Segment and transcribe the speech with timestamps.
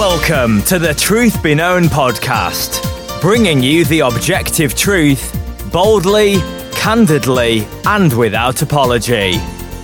[0.00, 2.80] Welcome to the Truth Be Known podcast,
[3.20, 5.30] bringing you the objective truth
[5.70, 6.36] boldly,
[6.72, 9.34] candidly, and without apology.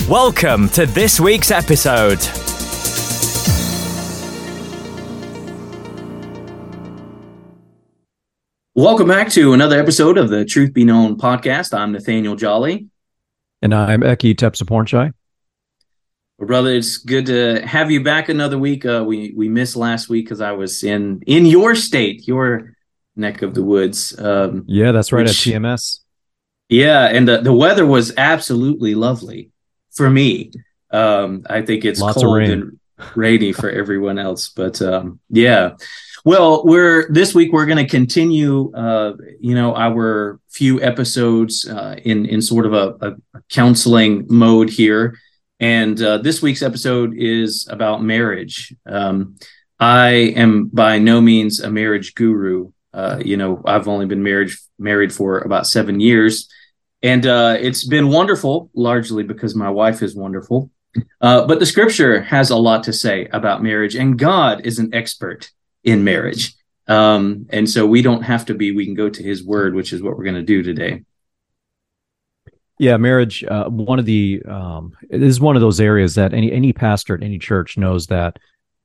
[0.09, 2.19] Welcome to this week's episode.
[8.75, 11.77] Welcome back to another episode of the Truth Be Known podcast.
[11.77, 12.89] I'm Nathaniel Jolly.
[13.61, 15.13] And I'm Eki Tepsapornchai.
[16.39, 18.85] Well, brother, it's good to have you back another week.
[18.85, 22.75] Uh, we we missed last week because I was in in your state, your
[23.17, 24.19] neck of the woods.
[24.19, 26.01] Um, yeah, that's right which, at TMS.
[26.69, 29.51] Yeah, and the, the weather was absolutely lovely
[29.93, 30.51] for me.
[30.91, 32.79] Um, I think it's Lots cold and
[33.15, 35.77] rainy for everyone else, but um, yeah.
[36.25, 41.97] Well, we're this week we're going to continue, uh, you know, our few episodes uh,
[42.03, 45.17] in in sort of a, a counseling mode here.
[45.59, 48.75] And uh, this week's episode is about marriage.
[48.85, 49.37] Um,
[49.79, 52.73] I am by no means a marriage guru.
[52.93, 56.49] Uh, you know, I've only been married married for about seven years,
[57.03, 60.71] and uh, it's been wonderful, largely because my wife is wonderful.
[61.21, 64.95] Uh, but the Scripture has a lot to say about marriage, and God is an
[64.95, 65.51] expert
[65.85, 66.55] in marriage.
[66.89, 68.73] Um, and so we don't have to be.
[68.73, 71.05] We can go to His Word, which is what we're going to do today.
[72.79, 73.43] Yeah, marriage.
[73.45, 77.23] Uh, one of the um, is one of those areas that any any pastor at
[77.23, 78.39] any church knows that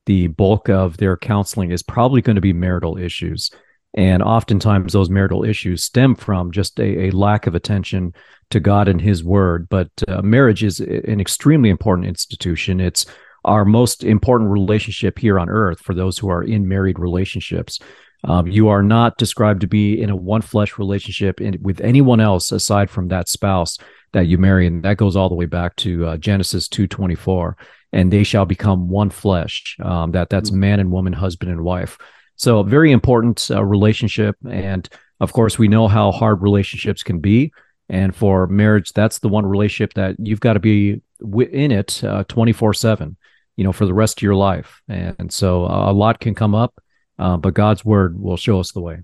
[0.06, 3.50] the bulk of their counseling is probably going to be marital issues,
[3.94, 8.14] and oftentimes those marital issues stem from just a, a lack of attention
[8.50, 9.68] to God and His Word.
[9.68, 12.80] But uh, marriage is an extremely important institution.
[12.80, 13.04] It's
[13.44, 17.78] our most important relationship here on earth for those who are in married relationships.
[18.24, 22.20] Um, you are not described to be in a one flesh relationship in, with anyone
[22.20, 23.78] else aside from that spouse
[24.12, 27.14] that you marry, and that goes all the way back to uh, Genesis two twenty
[27.14, 27.56] four.
[27.92, 29.76] And they shall become one flesh.
[29.82, 30.60] Um, that that's mm-hmm.
[30.60, 31.98] man and woman, husband and wife.
[32.36, 34.88] So a very important uh, relationship, and
[35.20, 37.52] of course we know how hard relationships can be.
[37.88, 42.24] And for marriage, that's the one relationship that you've got to be in it uh,
[42.28, 43.16] twenty four seven.
[43.56, 44.80] You know, for the rest of your life.
[44.88, 46.82] And so a lot can come up
[47.18, 49.00] uh, but God's word will show us the way.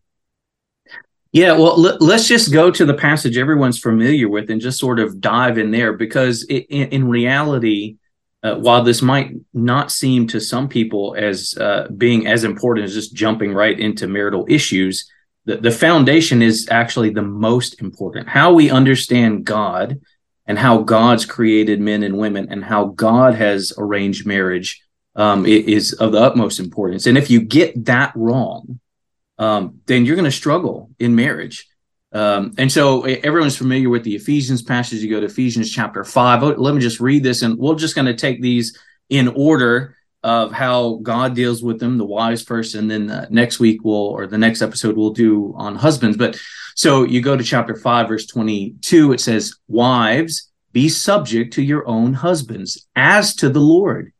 [1.32, 4.98] Yeah, well, l- let's just go to the passage everyone's familiar with and just sort
[4.98, 7.96] of dive in there because it, in, in, reality,
[8.42, 12.94] uh, while this might not seem to some people as uh, being as important as
[12.94, 15.10] just jumping right into marital issues,
[15.44, 18.28] the, the foundation is actually the most important.
[18.28, 20.00] How we understand God
[20.46, 24.82] and how God's created men and women and how God has arranged marriage
[25.18, 27.06] um, is of the utmost importance.
[27.06, 28.80] And if you get that wrong,
[29.36, 31.68] um, then you're going to struggle in marriage.
[32.10, 35.02] Um, and so everyone's familiar with the Ephesians passage.
[35.02, 36.42] You go to Ephesians chapter five.
[36.42, 38.78] Oh, let me just read this, and we're just going to take these
[39.10, 41.98] in order of how God deals with them.
[41.98, 45.52] The wives first, and then uh, next week we'll, or the next episode we'll do
[45.56, 46.16] on husbands.
[46.16, 46.40] But
[46.74, 49.12] so you go to chapter five, verse twenty-two.
[49.12, 54.12] It says, "Wives, be subject to your own husbands, as to the Lord."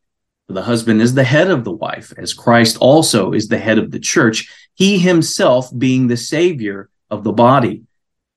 [0.49, 3.91] The husband is the head of the wife, as Christ also is the head of
[3.91, 7.83] the church, he himself being the savior of the body.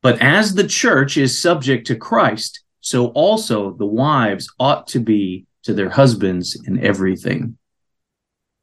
[0.02, 5.46] But as the church is subject to Christ, so also the wives ought to be
[5.64, 7.58] to their husbands in everything.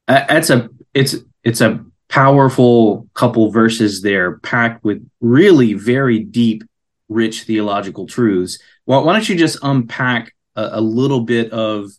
[0.06, 6.64] That's a it's it's a powerful couple verses there, packed with really very deep,
[7.08, 8.58] rich theological truths.
[8.86, 11.90] Well, why don't you just unpack a, a little bit of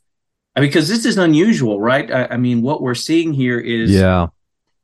[0.56, 2.12] because this is unusual, right?
[2.12, 4.28] I, I, mean, what we're seeing here is yeah,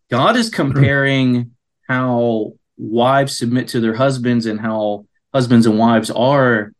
[0.09, 1.51] God is comparing
[1.87, 6.71] how wives submit to their husbands and how husbands and wives are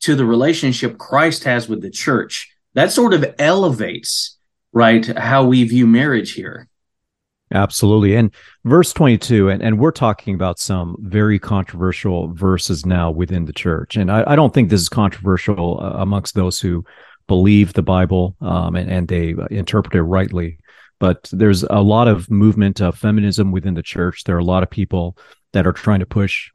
[0.00, 2.54] to the relationship Christ has with the church.
[2.74, 4.38] That sort of elevates,
[4.72, 6.68] right, how we view marriage here.
[7.54, 8.16] Absolutely.
[8.16, 8.32] And
[8.64, 13.96] verse 22, and, and we're talking about some very controversial verses now within the church.
[13.96, 16.84] And I, I don't think this is controversial uh, amongst those who
[17.26, 20.58] believe the Bible um, and, and they interpret it rightly.
[20.98, 24.24] But there's a lot of movement of feminism within the church.
[24.24, 25.16] There are a lot of people
[25.52, 26.50] that are trying to push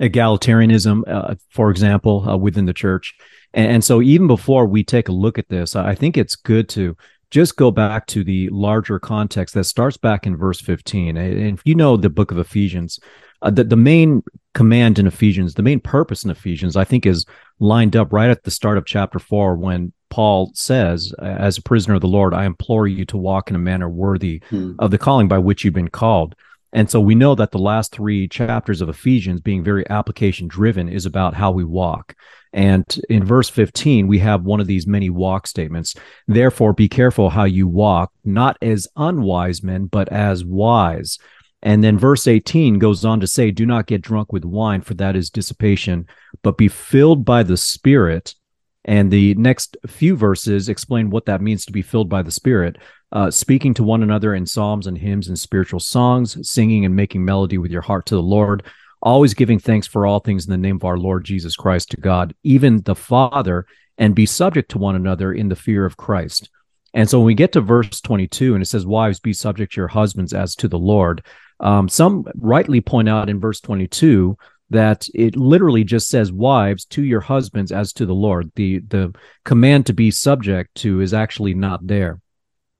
[0.00, 3.14] egalitarianism, uh, for example, uh, within the church.
[3.54, 6.68] And, and, so, even before we take a look at this, I think it's good
[6.70, 6.96] to
[7.30, 11.16] just go back to the larger context that starts back in verse 15.
[11.16, 13.00] And if you know the book of Ephesians,
[13.42, 14.22] uh, the, the main
[14.54, 17.26] command in Ephesians, the main purpose in Ephesians, I think, is
[17.58, 21.94] lined up right at the start of chapter four when Paul says, As a prisoner
[21.94, 24.72] of the Lord, I implore you to walk in a manner worthy hmm.
[24.78, 26.34] of the calling by which you've been called.
[26.72, 30.88] And so we know that the last three chapters of Ephesians, being very application driven,
[30.88, 32.14] is about how we walk.
[32.52, 35.94] And in verse 15, we have one of these many walk statements.
[36.26, 41.18] Therefore, be careful how you walk, not as unwise men, but as wise.
[41.66, 44.94] And then verse 18 goes on to say, Do not get drunk with wine, for
[44.94, 46.06] that is dissipation,
[46.42, 48.36] but be filled by the Spirit.
[48.84, 52.78] And the next few verses explain what that means to be filled by the Spirit,
[53.10, 57.24] uh, speaking to one another in psalms and hymns and spiritual songs, singing and making
[57.24, 58.62] melody with your heart to the Lord
[59.02, 61.96] always giving thanks for all things in the name of our Lord Jesus Christ to
[61.96, 63.66] God, even the Father,
[63.98, 66.50] and be subject to one another in the fear of Christ.
[66.94, 69.80] And so when we get to verse 22 and it says, Wives, be subject to
[69.80, 71.22] your husbands as to the Lord,
[71.60, 74.36] um, some rightly point out in verse 22
[74.70, 78.50] that it literally just says, Wives, to your husbands as to the Lord.
[78.56, 79.14] The, the
[79.44, 82.20] command to be subject to is actually not there.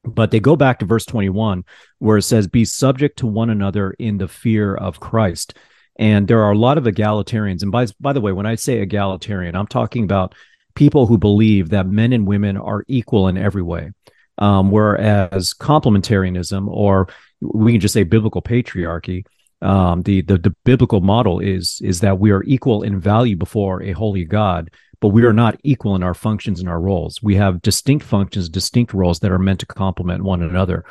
[0.04, 1.64] But they go back to verse 21
[1.98, 5.54] where it says, Be subject to one another in the fear of Christ.
[5.98, 7.62] And there are a lot of egalitarians.
[7.62, 10.34] And by, by the way, when I say egalitarian, I'm talking about
[10.74, 13.92] people who believe that men and women are equal in every way.
[14.38, 17.08] Um, whereas complementarianism, or
[17.40, 19.24] we can just say biblical patriarchy,
[19.62, 23.82] um, the, the the biblical model is is that we are equal in value before
[23.82, 27.22] a holy God, but we are not equal in our functions and our roles.
[27.22, 30.84] We have distinct functions, distinct roles that are meant to complement one another.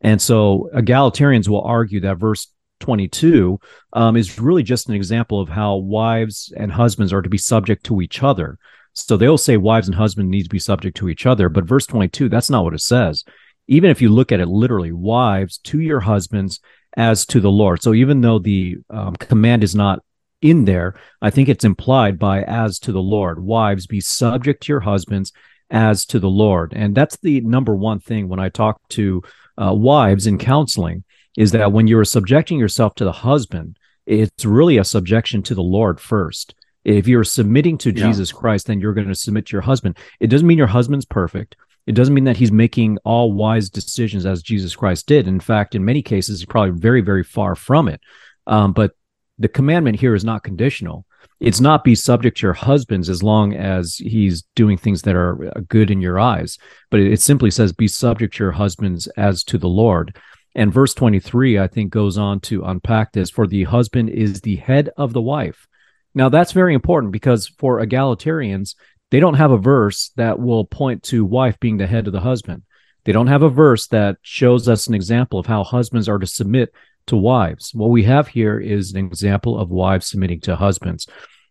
[0.00, 2.48] And so egalitarians will argue that verse
[2.80, 3.60] 22
[3.92, 7.84] um, is really just an example of how wives and husbands are to be subject
[7.86, 8.58] to each other.
[8.94, 11.86] So they'll say wives and husbands need to be subject to each other, but verse
[11.86, 13.24] 22, that's not what it says.
[13.72, 16.60] Even if you look at it literally, wives to your husbands
[16.96, 17.82] as to the Lord.
[17.82, 20.00] So even though the um, command is not
[20.42, 23.42] in there, I think it's implied by as to the Lord.
[23.42, 25.32] Wives, be subject to your husbands
[25.70, 26.74] as to the Lord.
[26.76, 29.22] And that's the number one thing when I talk to
[29.56, 31.04] uh, wives in counseling
[31.38, 35.62] is that when you're subjecting yourself to the husband, it's really a subjection to the
[35.62, 36.54] Lord first.
[36.84, 38.06] If you're submitting to yeah.
[38.06, 39.96] Jesus Christ, then you're going to submit to your husband.
[40.20, 41.56] It doesn't mean your husband's perfect.
[41.86, 45.26] It doesn't mean that he's making all wise decisions as Jesus Christ did.
[45.26, 48.00] In fact, in many cases, he's probably very, very far from it.
[48.46, 48.92] Um, but
[49.38, 51.04] the commandment here is not conditional.
[51.40, 55.52] It's not be subject to your husbands as long as he's doing things that are
[55.68, 56.58] good in your eyes.
[56.90, 60.16] But it, it simply says be subject to your husbands as to the Lord.
[60.54, 64.56] And verse 23, I think, goes on to unpack this for the husband is the
[64.56, 65.66] head of the wife.
[66.14, 68.74] Now, that's very important because for egalitarians,
[69.12, 72.20] they don't have a verse that will point to wife being the head of the
[72.20, 72.62] husband.
[73.04, 76.26] They don't have a verse that shows us an example of how husbands are to
[76.26, 76.72] submit
[77.08, 77.74] to wives.
[77.74, 81.06] What we have here is an example of wives submitting to husbands.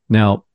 [0.09, 0.45] Now,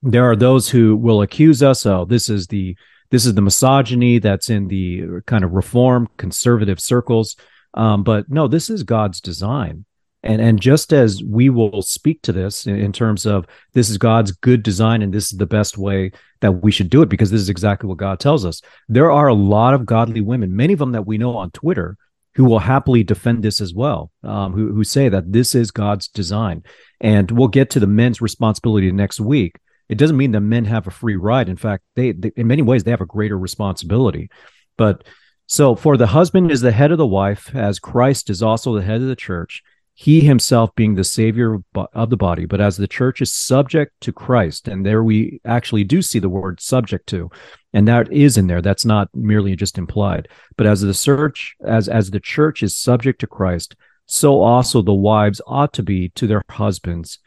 [0.00, 2.78] there are those who will accuse us, oh, this is the
[3.10, 7.36] this is the misogyny that's in the kind of reform conservative circles.
[7.74, 9.84] Um, but no, this is God's design.
[10.22, 13.98] And, and just as we will speak to this in, in, terms of this is
[13.98, 16.10] God's good design and this is the best way
[16.40, 18.60] that we should do it because this is exactly what God tells us.
[18.88, 21.96] There are a lot of godly women, many of them that we know on Twitter,
[22.34, 26.08] who will happily defend this as well, um, who, who say that this is God's
[26.08, 26.64] design.
[27.00, 29.56] And we'll get to the men's responsibility next week.
[29.88, 31.48] It doesn't mean that men have a free ride.
[31.48, 34.30] In fact, they, they in many ways they have a greater responsibility.
[34.76, 35.04] But
[35.46, 38.82] so, for the husband is the head of the wife, as Christ is also the
[38.82, 39.62] head of the church,
[40.00, 42.46] he himself being the savior of the body.
[42.46, 46.28] But as the church is subject to Christ, and there we actually do see the
[46.28, 47.32] word subject to,
[47.72, 48.62] and that is in there.
[48.62, 50.28] That's not merely just implied.
[50.56, 53.74] But as the church, as as the church is subject to Christ,
[54.06, 57.18] so also the wives ought to be to their husbands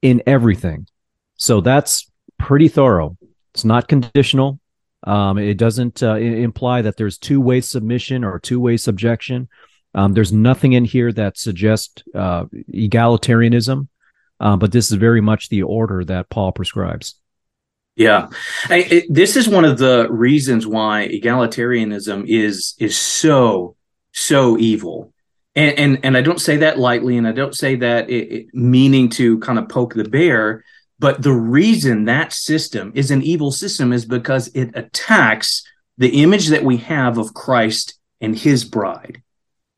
[0.00, 0.86] in everything.
[1.38, 3.16] So that's pretty thorough.
[3.52, 4.60] It's not conditional.
[5.02, 9.48] Um, it doesn't uh, imply that there's two way submission or two way subjection.
[9.94, 13.88] Um, there's nothing in here that suggests uh, egalitarianism,
[14.40, 17.16] uh, but this is very much the order that Paul prescribes.
[17.94, 18.28] Yeah,
[18.70, 23.76] I, it, this is one of the reasons why egalitarianism is is so
[24.12, 25.12] so evil,
[25.54, 28.46] and and and I don't say that lightly, and I don't say that it, it,
[28.54, 30.64] meaning to kind of poke the bear.
[30.98, 35.62] But the reason that system is an evil system is because it attacks
[35.98, 39.20] the image that we have of Christ and his bride.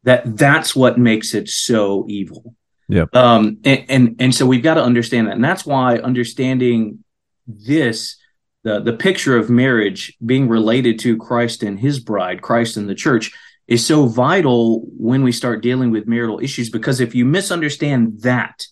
[0.04, 2.54] That that's what makes it so evil.
[2.88, 3.06] Yeah.
[3.12, 5.34] Um, and, and and so we've got to understand that.
[5.34, 7.02] And that's why understanding
[7.46, 8.16] this,
[8.62, 12.94] the the picture of marriage being related to Christ and his bride, Christ and the
[12.94, 13.32] church,
[13.66, 16.68] is so vital when we start dealing with marital issues.
[16.70, 18.66] Because if you misunderstand that,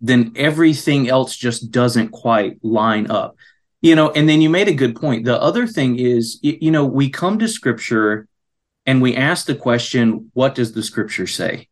[0.00, 3.34] then everything else just doesn't quite line up.
[3.82, 5.24] You know, and then you made a good point.
[5.24, 8.28] The other thing is, you know, we come to scripture
[8.86, 11.68] and we ask the question, what does the scripture say?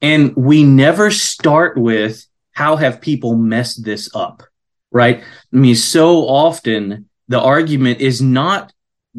[0.00, 4.42] And we never start with, how have people messed this up?
[4.94, 5.22] right?
[5.52, 8.72] I mean, so often the argument is not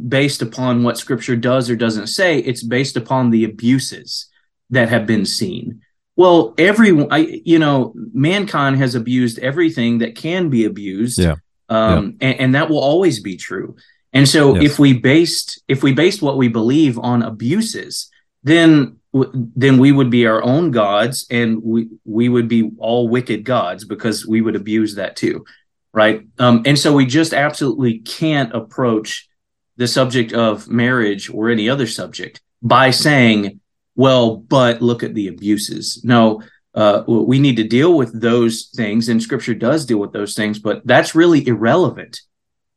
[0.08, 4.28] based upon what scripture does or doesn't say, it's based upon the abuses
[4.72, 5.82] that have been seen.
[6.16, 11.20] Well, everyone, I, you know, mankind has abused everything that can be abused.
[11.20, 11.36] Yeah.
[11.68, 12.28] Um, yeah.
[12.30, 13.76] And, and, that will always be true.
[14.16, 14.72] And so yes.
[14.72, 18.10] if we based, if we based what we believe on abuses,
[18.44, 23.44] then, then we would be our own gods and we, we would be all wicked
[23.44, 25.44] gods because we would abuse that too.
[25.92, 26.26] Right.
[26.40, 29.28] Um, and so we just absolutely can't approach
[29.76, 33.60] the subject of marriage or any other subject by saying,
[33.96, 36.02] well, but look at the abuses.
[36.06, 36.42] No,
[36.74, 40.60] uh, we need to deal with those things, and scripture does deal with those things,
[40.60, 42.22] but that's really irrelevant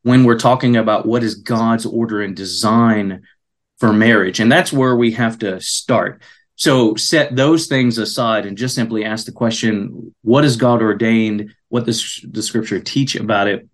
[0.02, 3.22] when we're talking about what is God's order and design
[3.78, 4.40] for marriage.
[4.40, 6.22] And that's where we have to start.
[6.56, 11.54] So set those things aside and just simply ask the question, what is God ordained?
[11.68, 13.68] What does the scripture teach about it?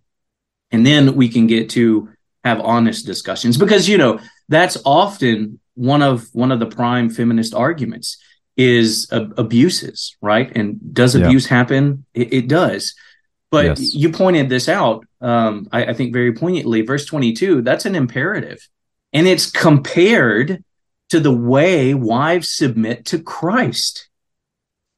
[0.71, 2.11] And then we can get to
[2.45, 7.54] have honest discussions because, you know, that's often one of one of the prime feminist
[7.54, 8.19] arguments
[8.57, 10.52] is uh, abuses, right?
[10.54, 11.57] And does abuse yeah.
[11.57, 12.04] happen?
[12.14, 12.95] It, it, does.
[13.55, 13.95] But yes.
[13.95, 16.83] you pointed this out, um, I, I think very poignantly.
[16.83, 18.67] Verse 22, that's an imperative.
[19.13, 20.65] And it's compared
[21.11, 24.09] to the way wives submit to Christ.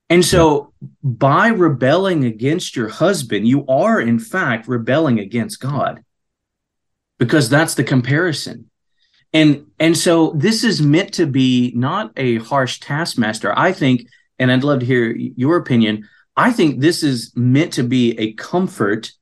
[0.08, 0.72] And so
[1.02, 6.02] by rebelling against your husband, you are in fact rebelling against God
[7.18, 8.70] because that's the comparison
[9.32, 14.08] and and so this is meant to be not a harsh taskmaster i think
[14.38, 18.32] and i'd love to hear your opinion i think this is meant to be a
[18.34, 19.12] comfort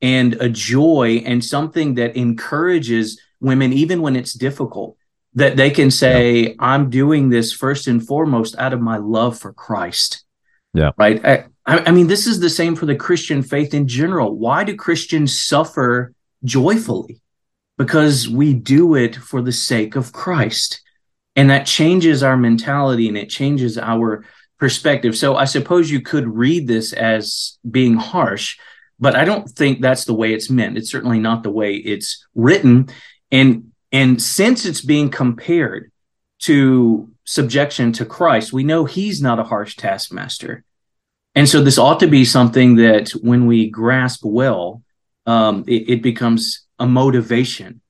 [0.00, 4.96] and a joy and something that encourages women even when it's difficult
[5.34, 6.52] that they can say yeah.
[6.58, 10.24] i'm doing this first and foremost out of my love for christ.
[10.74, 10.90] Yeah.
[10.96, 11.24] Right?
[11.24, 14.36] I, I mean this is the same for the christian faith in general.
[14.36, 16.12] Why do christians suffer
[16.44, 17.20] joyfully?
[17.76, 20.80] Because we do it for the sake of Christ.
[21.36, 24.24] And that changes our mentality and it changes our
[24.58, 25.16] perspective.
[25.16, 28.58] So I suppose you could read this as being harsh,
[28.98, 30.76] but I don't think that's the way it's meant.
[30.76, 32.88] It's certainly not the way it's written.
[33.30, 35.90] And and since it's being compared
[36.40, 40.64] to subjection to Christ, we know he's not a harsh taskmaster.
[41.34, 44.82] And so this ought to be something that when we grasp well,
[45.26, 47.80] um, it, it becomes a motivation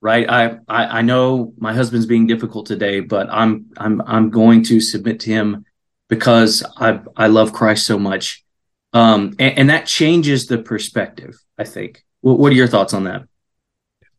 [0.00, 4.62] right I, I i know my husband's being difficult today but i'm i'm i'm going
[4.64, 5.64] to submit to him
[6.08, 8.44] because i i love christ so much.
[8.92, 12.04] Um and, and that changes the perspective i think.
[12.20, 13.22] What, what, are your thoughts on that?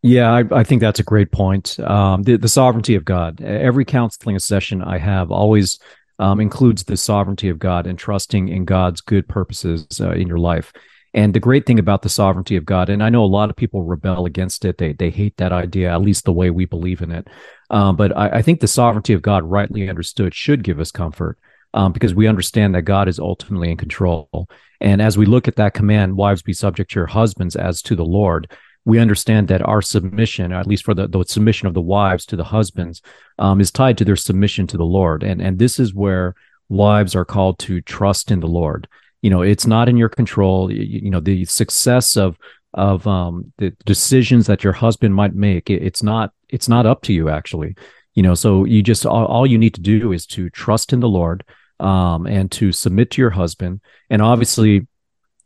[0.02, 1.80] Yeah i, I think that's a great point.
[1.80, 3.42] Um the, the sovereignty of god.
[3.42, 5.80] Every counseling session i have always
[6.20, 10.40] um, includes the sovereignty of god and trusting in god's good purposes uh, in your
[10.40, 10.74] life.
[11.14, 13.56] And the great thing about the sovereignty of God, and I know a lot of
[13.56, 14.78] people rebel against it.
[14.78, 17.28] They they hate that idea, at least the way we believe in it.
[17.72, 21.40] Um, but I, I, think the sovereignty of God, rightly understood, should give us comfort
[21.74, 24.50] um, because we understand that God is ultimately in control.
[24.82, 27.96] And as we look at that command, wives be subject to your husbands as to
[27.96, 28.52] the Lord,
[28.86, 32.36] we understand that our submission, at least for the, the submission of the wives to
[32.36, 33.02] the husbands,
[33.38, 35.22] um, is tied to their submission to the Lord.
[35.22, 36.34] And and this is where
[36.70, 38.88] wives are called to trust in the Lord
[39.22, 42.38] you know it's not in your control you, you know the success of
[42.76, 47.02] of um, the decisions that your husband might make it, it's not it's not up
[47.02, 47.76] to you actually
[48.16, 51.00] you know so you just all, all you need to do is to trust in
[51.00, 51.44] the lord
[51.80, 54.88] um, and to submit to your husband and obviously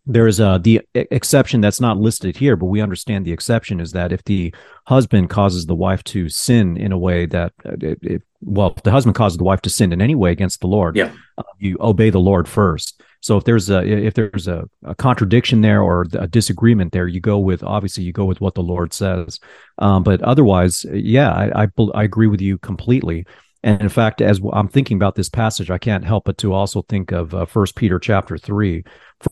[0.05, 4.11] there's a the exception that's not listed here but we understand the exception is that
[4.11, 4.53] if the
[4.85, 8.83] husband causes the wife to sin in a way that uh, it, it, well if
[8.83, 11.11] the husband causes the wife to sin in any way against the lord yeah.
[11.37, 15.61] Uh, you obey the lord first so if there's a if there's a, a, contradiction
[15.61, 18.93] there or a disagreement there, you go with obviously you go with what the Lord
[18.93, 19.39] says.
[19.77, 23.25] Um, but otherwise, yeah, I, I, I agree with you completely.
[23.63, 26.81] And in fact, as I'm thinking about this passage, I can't help but to also
[26.81, 28.83] think of uh, First uh, Peter chapter three.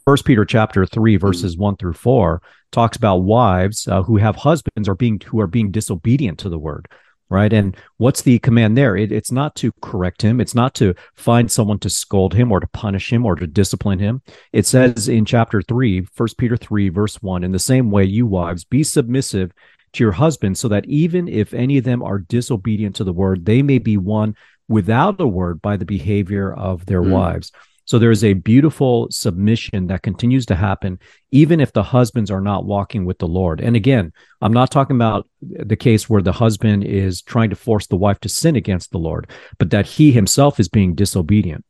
[0.05, 1.27] First Peter chapter three, mm-hmm.
[1.27, 5.47] verses one through four, talks about wives uh, who have husbands are being who are
[5.47, 6.87] being disobedient to the word
[7.31, 7.51] right?
[7.53, 8.97] And what's the command there?
[8.97, 10.41] It, it's not to correct him.
[10.41, 13.99] It's not to find someone to scold him or to punish him or to discipline
[13.99, 14.21] him.
[14.51, 18.27] It says in chapter 3, 1 Peter 3, verse 1, in the same way, you
[18.27, 19.53] wives, be submissive
[19.93, 23.45] to your husbands, so that even if any of them are disobedient to the word,
[23.45, 24.35] they may be won
[24.67, 27.11] without a word by the behavior of their mm.
[27.11, 27.51] wives.
[27.91, 30.97] So there is a beautiful submission that continues to happen,
[31.31, 33.59] even if the husbands are not walking with the Lord.
[33.59, 37.87] And again, I'm not talking about the case where the husband is trying to force
[37.87, 41.65] the wife to sin against the Lord, but that he himself is being disobedient.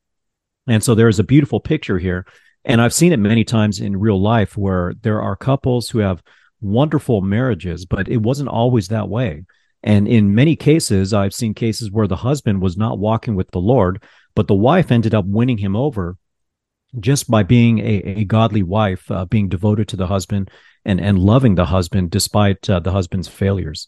[0.68, 2.28] And so there is a beautiful picture here
[2.64, 6.22] And I've seen it many times in real life where there are couples who have
[6.62, 9.46] wonderful marriages, but it wasn't always that way.
[9.84, 13.60] And in many cases, I've seen cases where the husband was not walking with the
[13.60, 14.04] Lord,
[14.36, 16.18] but the wife ended up winning him over
[17.00, 20.52] just by being a, a godly wife, uh, being devoted to the husband
[20.84, 23.88] and, and loving the husband despite uh, the husband's failures.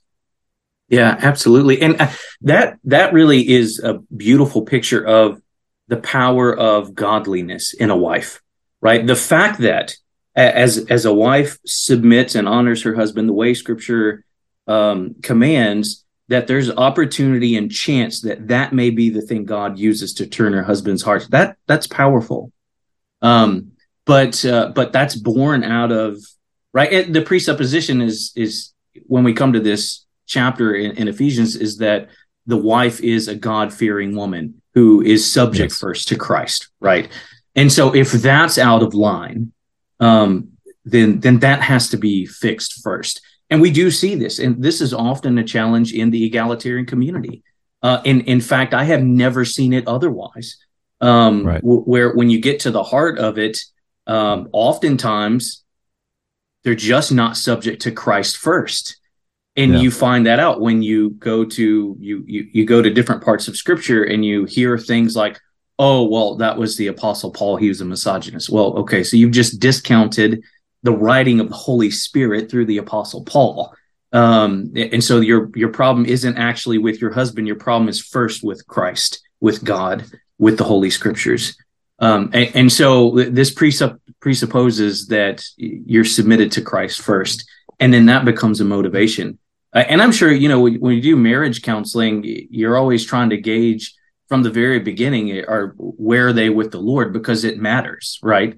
[0.89, 1.81] Yeah, absolutely.
[1.81, 5.41] And uh, that that really is a beautiful picture of
[5.87, 8.41] the power of godliness in a wife,
[8.79, 9.05] right?
[9.05, 9.95] The fact that
[10.35, 14.25] as as a wife submits and honors her husband the way scripture
[14.67, 20.13] um, commands that there's opportunity and chance that that may be the thing God uses
[20.15, 21.27] to turn her husband's heart.
[21.29, 22.51] That that's powerful.
[23.21, 23.71] Um,
[24.05, 26.17] but uh, but that's born out of
[26.73, 27.11] right.
[27.11, 28.73] The presupposition is is
[29.07, 32.09] when we come to this chapter in, in Ephesians is that
[32.45, 35.79] the wife is a God fearing woman who is subject yes.
[35.79, 37.07] first to Christ, right?
[37.55, 39.53] And so if that's out of line,
[39.99, 40.49] um,
[40.85, 43.21] then then that has to be fixed first.
[43.53, 47.43] And we do see this, and this is often a challenge in the egalitarian community.
[47.83, 50.57] Uh, in in fact, I have never seen it otherwise.
[50.99, 51.61] Um, right.
[51.61, 53.59] w- where when you get to the heart of it,
[54.07, 55.63] um, oftentimes
[56.63, 58.97] they're just not subject to Christ first
[59.55, 59.79] and yeah.
[59.79, 63.47] you find that out when you go to you, you you go to different parts
[63.47, 65.39] of scripture and you hear things like
[65.79, 69.31] oh well that was the apostle paul he was a misogynist well okay so you've
[69.31, 70.43] just discounted
[70.83, 73.73] the writing of the holy spirit through the apostle paul.
[74.11, 77.47] Um, and so your your problem isn't actually with your husband.
[77.47, 80.05] Your problem is first with christ with god
[80.37, 81.57] with the holy scriptures.
[81.99, 87.45] Um, and, and, so this presupp- presupposes that you're submitted to christ first
[87.79, 89.39] and then that becomes a motivation.
[89.73, 93.29] Uh, and I'm sure, you know, when, when, you do marriage counseling, you're always trying
[93.31, 93.93] to gauge
[94.29, 95.43] from the very beginning eh,
[95.77, 97.11] where are they with the Lord?
[97.11, 98.55] Because it matters, right?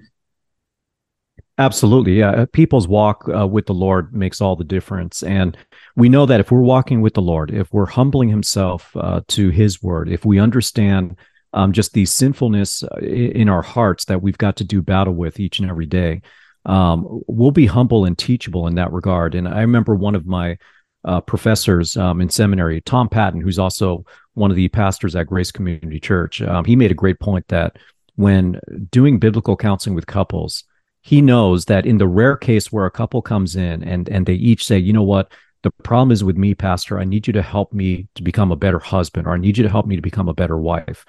[1.58, 2.18] Absolutely.
[2.18, 2.30] Yeah.
[2.30, 5.22] Uh, people's walk uh, with the Lord makes all the difference.
[5.22, 5.56] And
[5.94, 9.48] we know that if we're walking with the Lord, if we're humbling himself uh, to
[9.48, 11.16] his word, if we understand
[11.54, 15.40] um, just the sinfulness uh, in our hearts that we've got to do battle with
[15.40, 16.20] each and every day,
[16.66, 19.34] um, we'll be humble and teachable in that regard.
[19.34, 20.58] And I remember one of my
[21.04, 25.52] uh, professors um, in seminary, Tom Patton, who's also one of the pastors at Grace
[25.52, 27.78] Community Church, um, he made a great point that
[28.16, 30.64] when doing biblical counseling with couples,
[31.06, 34.34] he knows that in the rare case where a couple comes in and and they
[34.34, 35.30] each say, you know what,
[35.62, 36.98] the problem is with me, Pastor.
[36.98, 39.62] I need you to help me to become a better husband, or I need you
[39.62, 41.04] to help me to become a better wife.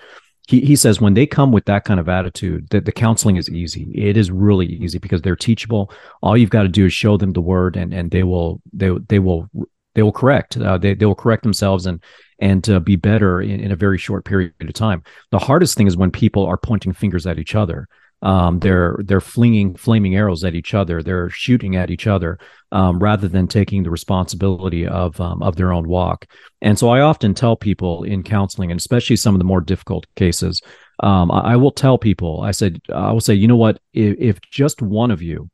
[0.48, 3.50] He, he says when they come with that kind of attitude that the counseling is
[3.50, 5.92] easy it is really easy because they're teachable
[6.24, 8.92] all you've got to do is show them the word and and they will they
[9.10, 9.50] they will
[9.98, 10.56] they will correct.
[10.56, 12.04] Uh, they they will correct themselves and
[12.40, 15.02] and uh, be better in, in a very short period of time.
[15.32, 17.88] The hardest thing is when people are pointing fingers at each other.
[18.22, 21.04] Um, they're they're flinging flaming arrows at each other.
[21.04, 22.40] They're shooting at each other
[22.72, 26.26] um, rather than taking the responsibility of um, of their own walk.
[26.62, 30.08] And so I often tell people in counseling, and especially some of the more difficult
[30.16, 30.62] cases,
[31.02, 32.42] um, I, I, will tell people.
[32.42, 33.80] I said I will say, you know what?
[33.94, 35.52] If, if just one of you,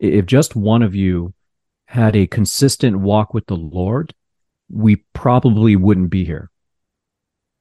[0.00, 1.34] if just one of you
[1.86, 4.12] had a consistent walk with the Lord,
[4.68, 6.50] we probably wouldn't be here.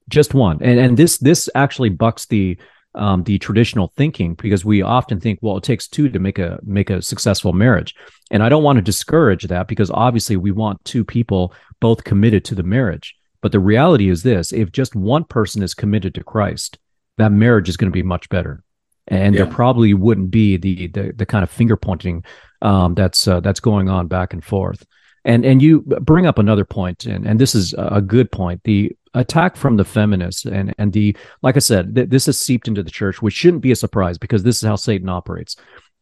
[0.10, 0.58] Just one.
[0.62, 2.58] And and this this actually bucks the
[2.96, 6.60] um, the traditional thinking because we often think, well, it takes two to make a
[6.64, 7.96] make a successful marriage,
[8.30, 12.44] and I don't want to discourage that because obviously we want two people both committed
[12.46, 13.16] to the marriage.
[13.42, 16.78] But the reality is this: if just one person is committed to Christ,
[17.18, 18.64] that marriage is going to be much better,
[19.08, 19.44] and yeah.
[19.44, 22.26] there probably wouldn't be the the, the kind of finger pointing
[22.62, 24.86] um, that's uh, that's going on back and forth.
[25.24, 28.62] And and you bring up another point, and and this is a good point.
[28.64, 32.68] The attack from the feminists and and the like I said, th- this is seeped
[32.68, 35.56] into the church, which shouldn't be a surprise because this is how Satan operates.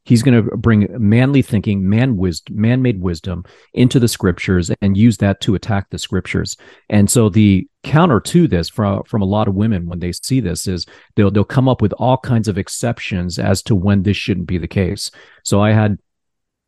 [0.05, 3.43] He's going to bring manly thinking, man wisdom, man-made wisdom
[3.73, 6.57] into the scriptures and use that to attack the scriptures.
[6.89, 10.39] And so the counter to this from from a lot of women when they see
[10.39, 14.17] this is they'll they'll come up with all kinds of exceptions as to when this
[14.17, 15.11] shouldn't be the case.
[15.43, 15.97] So I had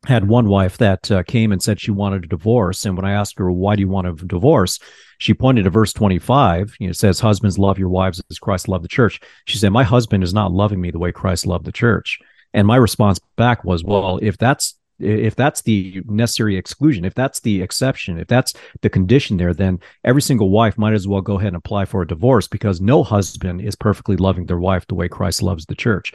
[0.06, 3.12] had one wife that uh, came and said she wanted a divorce and when i
[3.12, 4.78] asked her why do you want a divorce?
[5.18, 8.68] she pointed to verse 25 you know, it says husbands love your wives as christ
[8.68, 9.20] loved the church.
[9.46, 12.18] She said my husband is not loving me the way christ loved the church.
[12.52, 17.40] And my response back was well if that's if that's the necessary exclusion if that's
[17.40, 21.38] the exception if that's the condition there then every single wife might as well go
[21.38, 24.94] ahead and apply for a divorce because no husband is perfectly loving their wife the
[24.94, 26.12] way christ loves the church.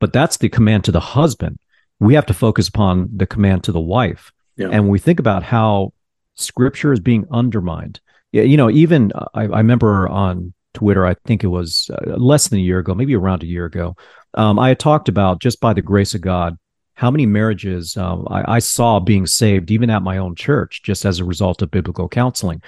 [0.00, 1.58] But that's the command to the husband
[2.00, 4.32] we have to focus upon the command to the wife.
[4.56, 4.68] Yeah.
[4.70, 5.92] And we think about how
[6.34, 8.00] scripture is being undermined,
[8.32, 12.58] you know, even I, I remember on Twitter, I think it was uh, less than
[12.58, 13.96] a year ago, maybe around a year ago.
[14.34, 16.56] Um, I had talked about just by the grace of God,
[16.94, 21.04] how many marriages um, I, I, saw being saved, even at my own church, just
[21.04, 22.62] as a result of biblical counseling.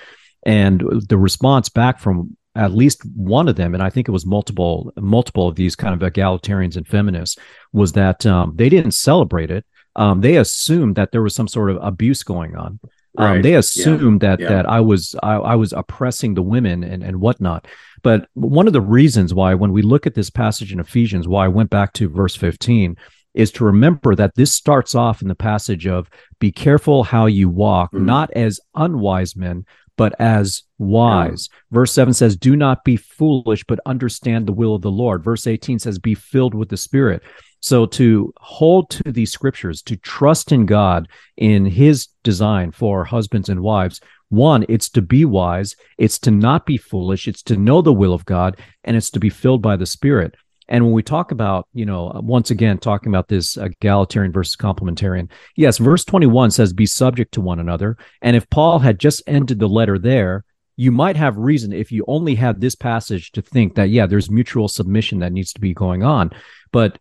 [0.44, 4.26] And the response back from at least one of them, and I think it was
[4.26, 7.38] multiple, multiple of these kind of egalitarians and feminists,
[7.72, 9.64] was that um, they didn't celebrate it.
[9.96, 12.80] Um, they assumed that there was some sort of abuse going on.
[13.18, 13.36] Um, right.
[13.36, 14.28] Um, they assumed yeah.
[14.30, 14.48] that yeah.
[14.48, 17.66] that I was I, I, was oppressing the women and and whatnot.
[18.02, 21.44] But one of the reasons why, when we look at this passage in Ephesians, why
[21.44, 22.96] I went back to verse fifteen,
[23.34, 26.08] is to remember that this starts off in the passage of
[26.38, 28.06] "Be careful how you walk, mm-hmm.
[28.06, 29.66] not as unwise men."
[30.00, 31.50] But as wise.
[31.52, 31.58] Yeah.
[31.72, 35.22] Verse 7 says, Do not be foolish, but understand the will of the Lord.
[35.22, 37.22] Verse 18 says, Be filled with the Spirit.
[37.60, 43.50] So to hold to these scriptures, to trust in God in his design for husbands
[43.50, 47.82] and wives, one, it's to be wise, it's to not be foolish, it's to know
[47.82, 50.34] the will of God, and it's to be filled by the Spirit.
[50.70, 54.56] And when we talk about, you know, uh, once again, talking about this egalitarian versus
[54.56, 57.98] complementarian, yes, verse 21 says, be subject to one another.
[58.22, 60.44] And if Paul had just ended the letter there,
[60.76, 64.30] you might have reason if you only had this passage to think that, yeah, there's
[64.30, 66.30] mutual submission that needs to be going on.
[66.72, 66.98] But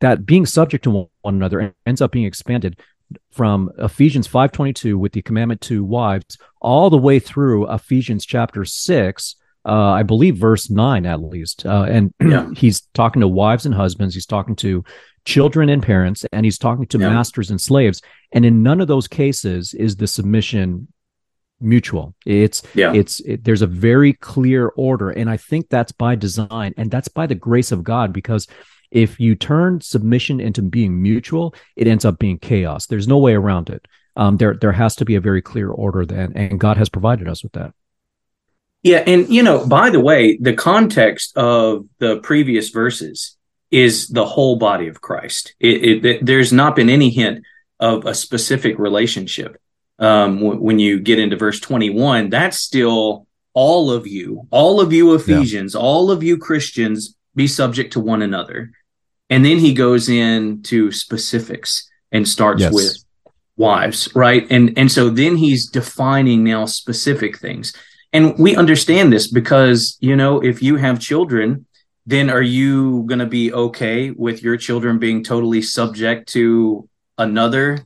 [0.00, 2.78] that being subject to one another ends up being expanded
[3.32, 9.36] from Ephesians 5:22 with the commandment to wives all the way through Ephesians chapter 6
[9.66, 12.48] uh, I believe verse 9 at least uh, and yeah.
[12.56, 14.84] he's talking to wives and husbands he's talking to
[15.24, 17.10] children and parents and he's talking to yeah.
[17.10, 18.00] masters and slaves
[18.32, 20.88] and in none of those cases is the submission
[21.62, 26.14] mutual it's yeah it's it, there's a very clear order and i think that's by
[26.14, 28.46] design and that's by the grace of god because
[28.90, 32.86] if you turn submission into being mutual, it ends up being chaos.
[32.86, 33.86] There's no way around it.
[34.16, 37.28] Um, there, there has to be a very clear order then, and God has provided
[37.28, 37.72] us with that.
[38.82, 43.36] Yeah, and you know, by the way, the context of the previous verses
[43.70, 45.54] is the whole body of Christ.
[45.60, 47.44] It, it, there's not been any hint
[47.78, 49.60] of a specific relationship.
[49.98, 54.92] Um, w- when you get into verse 21, that's still all of you, all of
[54.92, 55.80] you Ephesians, yeah.
[55.80, 58.72] all of you Christians, be subject to one another.
[59.28, 62.72] And then he goes into specifics and starts yes.
[62.72, 63.04] with
[63.56, 64.46] wives, right?
[64.50, 67.72] And and so then he's defining now specific things.
[68.12, 71.66] And we understand this because, you know, if you have children,
[72.06, 77.84] then are you going to be okay with your children being totally subject to another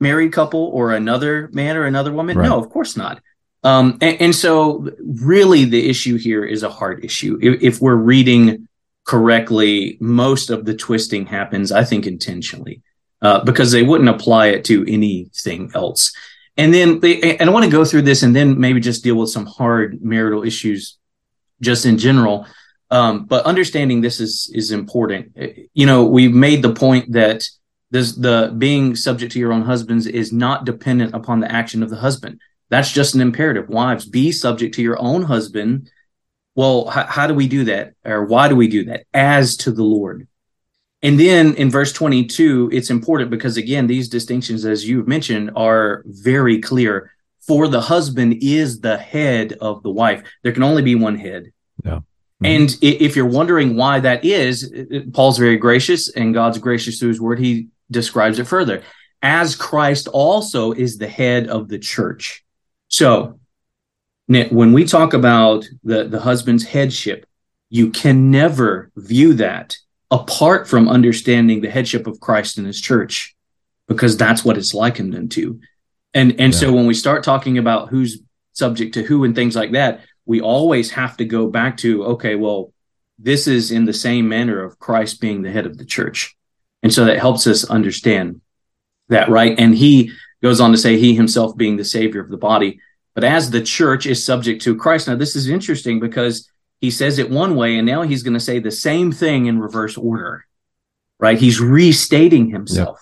[0.00, 2.36] married couple or another man or another woman?
[2.36, 2.48] Right.
[2.48, 3.22] No, of course not.
[3.62, 7.38] Um, and, and, so, really, the issue here is a heart issue.
[7.40, 8.68] If, if we're reading
[9.04, 12.82] correctly, most of the twisting happens, I think, intentionally,
[13.22, 16.12] uh, because they wouldn't apply it to anything else.
[16.56, 19.16] And then they, and I want to go through this and then maybe just deal
[19.16, 20.98] with some hard marital issues
[21.60, 22.46] just in general.
[22.90, 25.36] Um, but understanding this is is important.
[25.72, 27.44] You know, we've made the point that
[27.90, 31.90] this the being subject to your own husbands is not dependent upon the action of
[31.90, 32.40] the husband.
[32.68, 33.68] That's just an imperative.
[33.68, 35.90] Wives, be subject to your own husband
[36.54, 37.94] well, how, how do we do that?
[38.04, 39.04] Or why do we do that?
[39.12, 40.28] As to the Lord.
[41.04, 46.02] And then in verse 22, it's important because again, these distinctions, as you've mentioned, are
[46.06, 47.12] very clear.
[47.46, 50.22] For the husband is the head of the wife.
[50.42, 51.52] There can only be one head.
[51.84, 52.00] Yeah.
[52.42, 52.46] Mm-hmm.
[52.46, 54.72] And if you're wondering why that is,
[55.12, 57.38] Paul's very gracious and God's gracious through his word.
[57.38, 58.82] He describes it further.
[59.20, 62.42] As Christ also is the head of the church.
[62.88, 63.38] So
[64.26, 67.26] when we talk about the, the husband's headship,
[67.68, 69.76] you can never view that
[70.10, 73.34] apart from understanding the headship of Christ in his church,
[73.88, 75.60] because that's what it's likened unto.
[76.12, 76.58] And and yeah.
[76.58, 78.20] so when we start talking about who's
[78.52, 82.36] subject to who and things like that, we always have to go back to, okay,
[82.36, 82.72] well,
[83.18, 86.36] this is in the same manner of Christ being the head of the church.
[86.82, 88.40] And so that helps us understand
[89.08, 89.58] that, right?
[89.58, 90.12] And he
[90.42, 92.80] goes on to say, he himself being the savior of the body
[93.14, 95.08] but as the church is subject to Christ.
[95.08, 96.50] Now, this is interesting because
[96.84, 99.58] he says it one way, and now he's going to say the same thing in
[99.58, 100.44] reverse order,
[101.18, 101.38] right?
[101.38, 103.00] He's restating himself.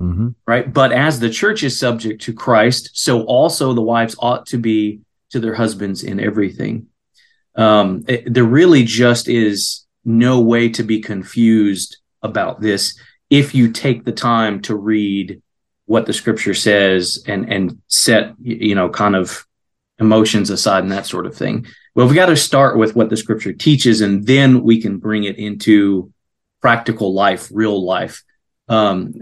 [0.00, 0.08] Yep.
[0.08, 0.28] Mm-hmm.
[0.46, 0.70] Right.
[0.70, 5.00] But as the church is subject to Christ, so also the wives ought to be
[5.30, 6.88] to their husbands in everything.
[7.54, 12.98] Um, it, there really just is no way to be confused about this
[13.30, 15.40] if you take the time to read
[15.86, 19.46] what the scripture says and and set you know kind of
[19.98, 21.66] emotions aside and that sort of thing.
[21.94, 25.24] Well, we've got to start with what the scripture teaches, and then we can bring
[25.24, 26.12] it into
[26.60, 28.22] practical life, real life.
[28.68, 29.14] Um,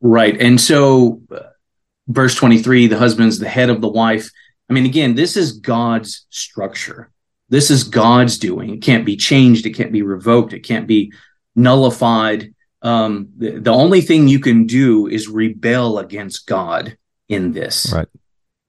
[0.00, 0.40] right.
[0.40, 1.40] And so, uh,
[2.08, 4.30] verse 23 the husband's the head of the wife.
[4.70, 7.10] I mean, again, this is God's structure.
[7.50, 8.70] This is God's doing.
[8.70, 9.66] It can't be changed.
[9.66, 10.54] It can't be revoked.
[10.54, 11.12] It can't be
[11.54, 12.54] nullified.
[12.80, 16.96] Um, the, the only thing you can do is rebel against God
[17.28, 17.92] in this.
[17.92, 18.08] Right.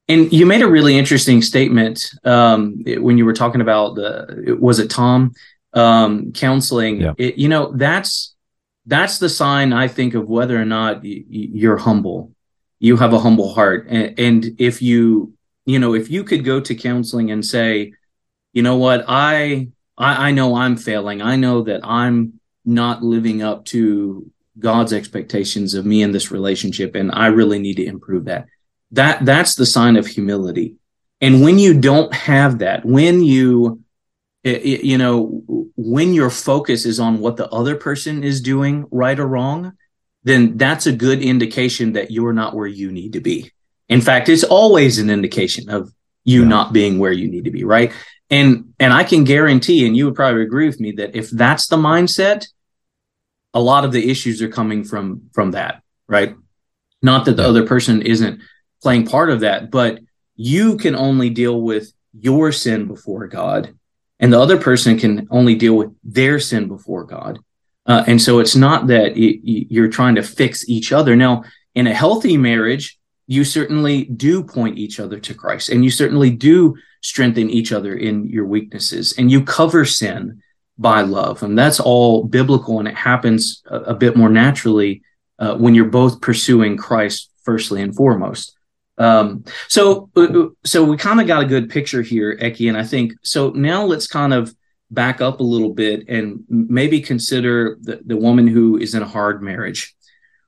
[0.08, 4.80] And you made a really interesting statement um, when you were talking about the was
[4.80, 5.34] it Tom
[5.74, 7.02] um, counseling?
[7.02, 7.14] Yeah.
[7.18, 8.36] It, you know that's
[8.86, 12.32] that's the sign I think of whether or not y- you're humble.
[12.80, 15.34] You have a humble heart, and, and if you
[15.66, 17.94] you know if you could go to counseling and say,
[18.54, 21.24] you know what, I I, I know I'm failing.
[21.24, 26.94] I know that I'm not living up to God's expectations of me in this relationship,
[26.94, 28.46] and I really need to improve that
[28.96, 30.76] that that's the sign of humility
[31.22, 33.82] and when you don't have that when you
[34.44, 35.44] you know
[35.76, 39.74] when your focus is on what the other person is doing right or wrong
[40.24, 43.52] then that's a good indication that you're not where you need to be
[43.90, 45.92] in fact it's always an indication of
[46.24, 46.48] you yeah.
[46.48, 47.92] not being where you need to be right
[48.30, 51.68] and and i can guarantee and you would probably agree with me that if that's
[51.68, 52.48] the mindset
[53.54, 56.36] a lot of the issues are coming from from that right
[57.02, 57.50] not that the yeah.
[57.50, 58.42] other person isn't
[58.86, 60.00] playing part of that, but
[60.36, 63.74] you can only deal with your sin before God,
[64.20, 67.40] and the other person can only deal with their sin before God.
[67.88, 69.40] Uh, and so it's not that it,
[69.74, 71.16] you're trying to fix each other.
[71.16, 75.90] Now, in a healthy marriage, you certainly do point each other to Christ, and you
[75.90, 80.44] certainly do strengthen each other in your weaknesses, and you cover sin
[80.78, 81.42] by love.
[81.42, 85.02] And that's all biblical, and it happens a, a bit more naturally
[85.40, 88.55] uh, when you're both pursuing Christ firstly and foremost.
[88.98, 92.78] Um, so, uh, uh, so we kind of got a good picture here, Eki, and
[92.78, 93.50] I think so.
[93.50, 94.56] Now let's kind of
[94.92, 99.08] back up a little bit and maybe consider the, the woman who is in a
[99.08, 99.96] hard marriage,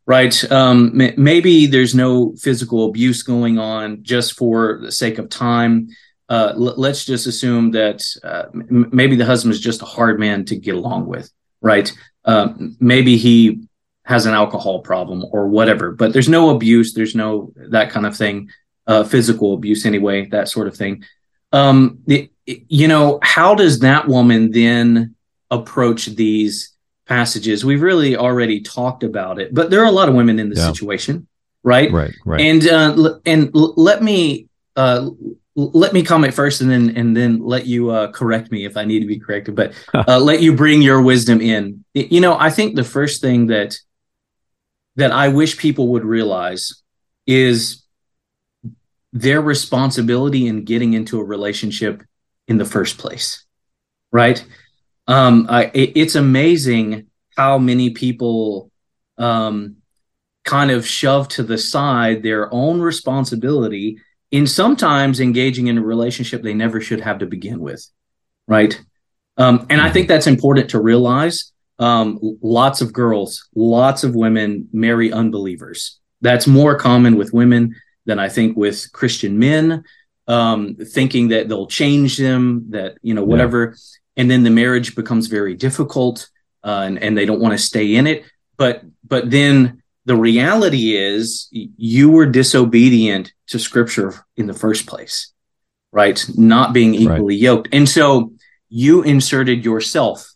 [0.05, 0.51] right?
[0.51, 5.89] Um, m- maybe there's no physical abuse going on just for the sake of time.
[6.29, 10.19] Uh, l- let's just assume that uh, m- maybe the husband is just a hard
[10.19, 11.29] man to get along with,
[11.62, 11.91] right?
[12.23, 13.66] Uh, maybe he
[14.08, 15.91] has an alcohol problem or whatever.
[15.91, 18.50] But there's no abuse, there's no that kind of thing,
[18.88, 21.04] uh, physical abuse anyway, that sort of thing.
[21.52, 22.00] Um,
[22.46, 25.15] you know, how does that woman then
[25.52, 26.72] approach these
[27.06, 27.65] passages?
[27.65, 30.60] We've really already talked about it, but there are a lot of women in this
[30.60, 30.72] yeah.
[30.72, 31.28] situation,
[31.63, 31.91] right?
[31.91, 32.39] Right, right.
[32.39, 35.10] And uh, and let me uh,
[35.56, 38.86] let me comment first, and then and then let you uh, correct me if I
[38.86, 39.54] need to be corrected.
[39.54, 41.84] But uh, let you bring your wisdom in.
[41.93, 43.78] You know, I think the first thing that
[44.97, 46.83] that I wish people would realize
[47.25, 47.83] is
[49.13, 52.03] their responsibility in getting into a relationship
[52.47, 53.45] in the first place,
[54.12, 54.43] right?
[55.07, 58.71] Um, I, it, it's amazing how many people
[59.17, 59.77] um,
[60.43, 63.99] kind of shove to the side their own responsibility
[64.31, 67.88] in sometimes engaging in a relationship they never should have to begin with,
[68.47, 68.81] right?
[69.38, 74.68] Um, and I think that's important to realize um, lots of girls, lots of women
[74.74, 76.00] marry unbelievers.
[76.22, 79.84] That's more common with women than I think with Christian men,
[80.28, 83.76] um, thinking that they'll change them, that, you know, whatever.
[83.76, 84.22] Yeah.
[84.22, 86.30] And then the marriage becomes very difficult
[86.63, 88.26] uh, and, and they don't want to stay in it.
[88.58, 95.32] But, but then the reality is you were disobedient to scripture in the first place,
[95.92, 96.26] right?
[96.36, 97.42] Not being equally right.
[97.42, 97.70] yoked.
[97.72, 98.34] And so
[98.70, 100.34] you inserted yourself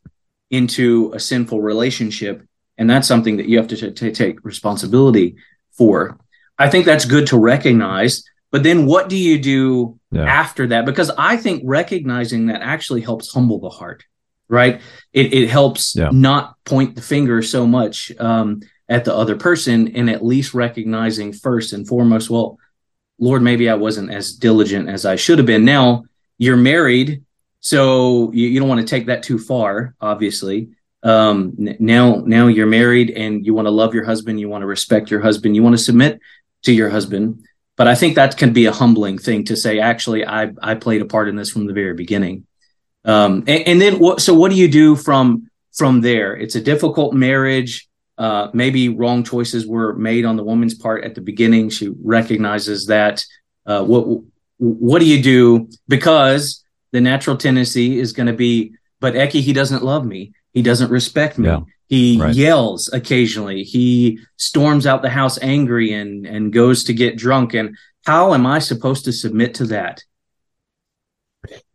[0.52, 2.46] into a sinful relationship
[2.78, 5.36] and that's something that you have to, t- to take responsibility
[5.72, 6.20] for
[6.60, 10.24] i think that's good to recognize but then what do you do yeah.
[10.24, 14.04] after that because i think recognizing that actually helps humble the heart
[14.50, 14.82] right
[15.14, 16.10] it, it helps yeah.
[16.12, 21.32] not point the finger so much um, at the other person and at least recognizing
[21.32, 22.58] first and foremost well
[23.20, 26.04] lord maybe i wasn't as diligent as i should have been now
[26.38, 27.24] you're married
[27.62, 30.70] so you, you don't want to take that too far, obviously.
[31.04, 34.68] Um, now, now you're married and you want to love your husband, you want to
[34.68, 36.20] respect your husband, you want to submit
[36.64, 37.44] to your husband.
[37.78, 39.80] But I think that can be a humbling thing to say.
[39.80, 42.46] Actually, I I played a part in this from the very beginning.
[43.06, 44.22] Um, and, and then what?
[44.22, 46.36] So what do you do from from there?
[46.36, 47.88] It's a difficult marriage.
[48.18, 51.70] Uh, maybe wrong choices were made on the woman's part at the beginning.
[51.70, 53.24] She recognizes that.
[53.66, 54.22] Uh, what
[54.58, 55.70] what do you do?
[55.88, 56.61] Because
[56.92, 60.34] the natural tendency is going to be, but Eki, he doesn't love me.
[60.54, 61.48] He doesn't respect me.
[61.48, 62.36] Yeah, he right.
[62.36, 63.64] yells occasionally.
[63.64, 67.54] He storms out the house angry and, and goes to get drunk.
[67.54, 70.04] And how am I supposed to submit to that?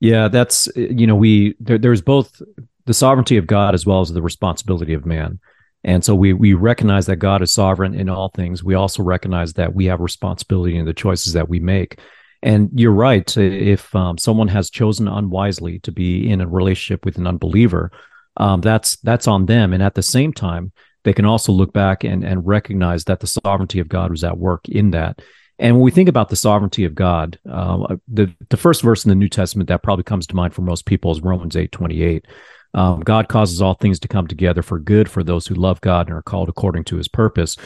[0.01, 2.41] Yeah, that's, you know, we, there, there's both
[2.85, 5.41] the sovereignty of God as well as the responsibility of man.
[5.85, 8.65] And so we we recognize that God is sovereign in all things.
[8.65, 12.01] We also recognize that we have responsibility in the choices that we make.
[12.47, 13.37] And you're right.
[13.37, 17.91] If um, someone has chosen unwisely to be in a relationship with an unbeliever,
[18.37, 19.73] um, that's that's on them.
[19.73, 20.71] And at the same time,
[21.03, 24.39] they can also look back and, and recognize that the sovereignty of God was at
[24.39, 25.23] work in that.
[25.59, 29.09] And when we think about the sovereignty of God, uh, the the first verse in
[29.09, 32.03] the New Testament that probably comes to mind for most people is Romans eight twenty
[32.03, 32.27] eight.
[32.75, 36.07] Um, God causes all things to come together for good for those who love God
[36.07, 37.57] and are called according to His purpose.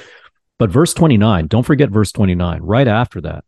[0.58, 2.62] But verse twenty nine, don't forget verse twenty nine.
[2.62, 3.44] Right after that,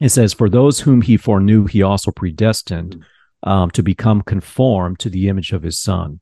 [0.00, 3.04] it says, "For those whom He foreknew, He also predestined
[3.42, 6.20] um, to become conformed to the image of His Son."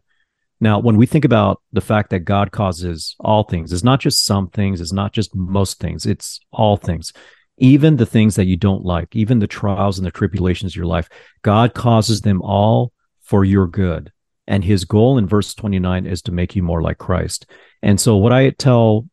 [0.60, 4.24] Now, when we think about the fact that God causes all things, it's not just
[4.24, 7.12] some things, it's not just most things, it's all things
[7.58, 10.86] even the things that you don't like, even the trials and the tribulations of your
[10.86, 11.08] life,
[11.42, 14.12] God causes them all for your good.
[14.46, 17.46] And his goal in verse 29 is to make you more like Christ.
[17.82, 19.08] And so what I tell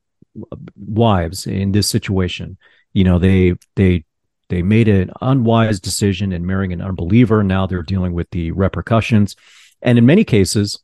[0.76, 2.58] wives in this situation,
[2.94, 4.06] you know, they they
[4.50, 7.44] they made an unwise decision in marrying an unbeliever.
[7.44, 9.36] Now they're dealing with the repercussions.
[9.82, 10.80] And in many cases,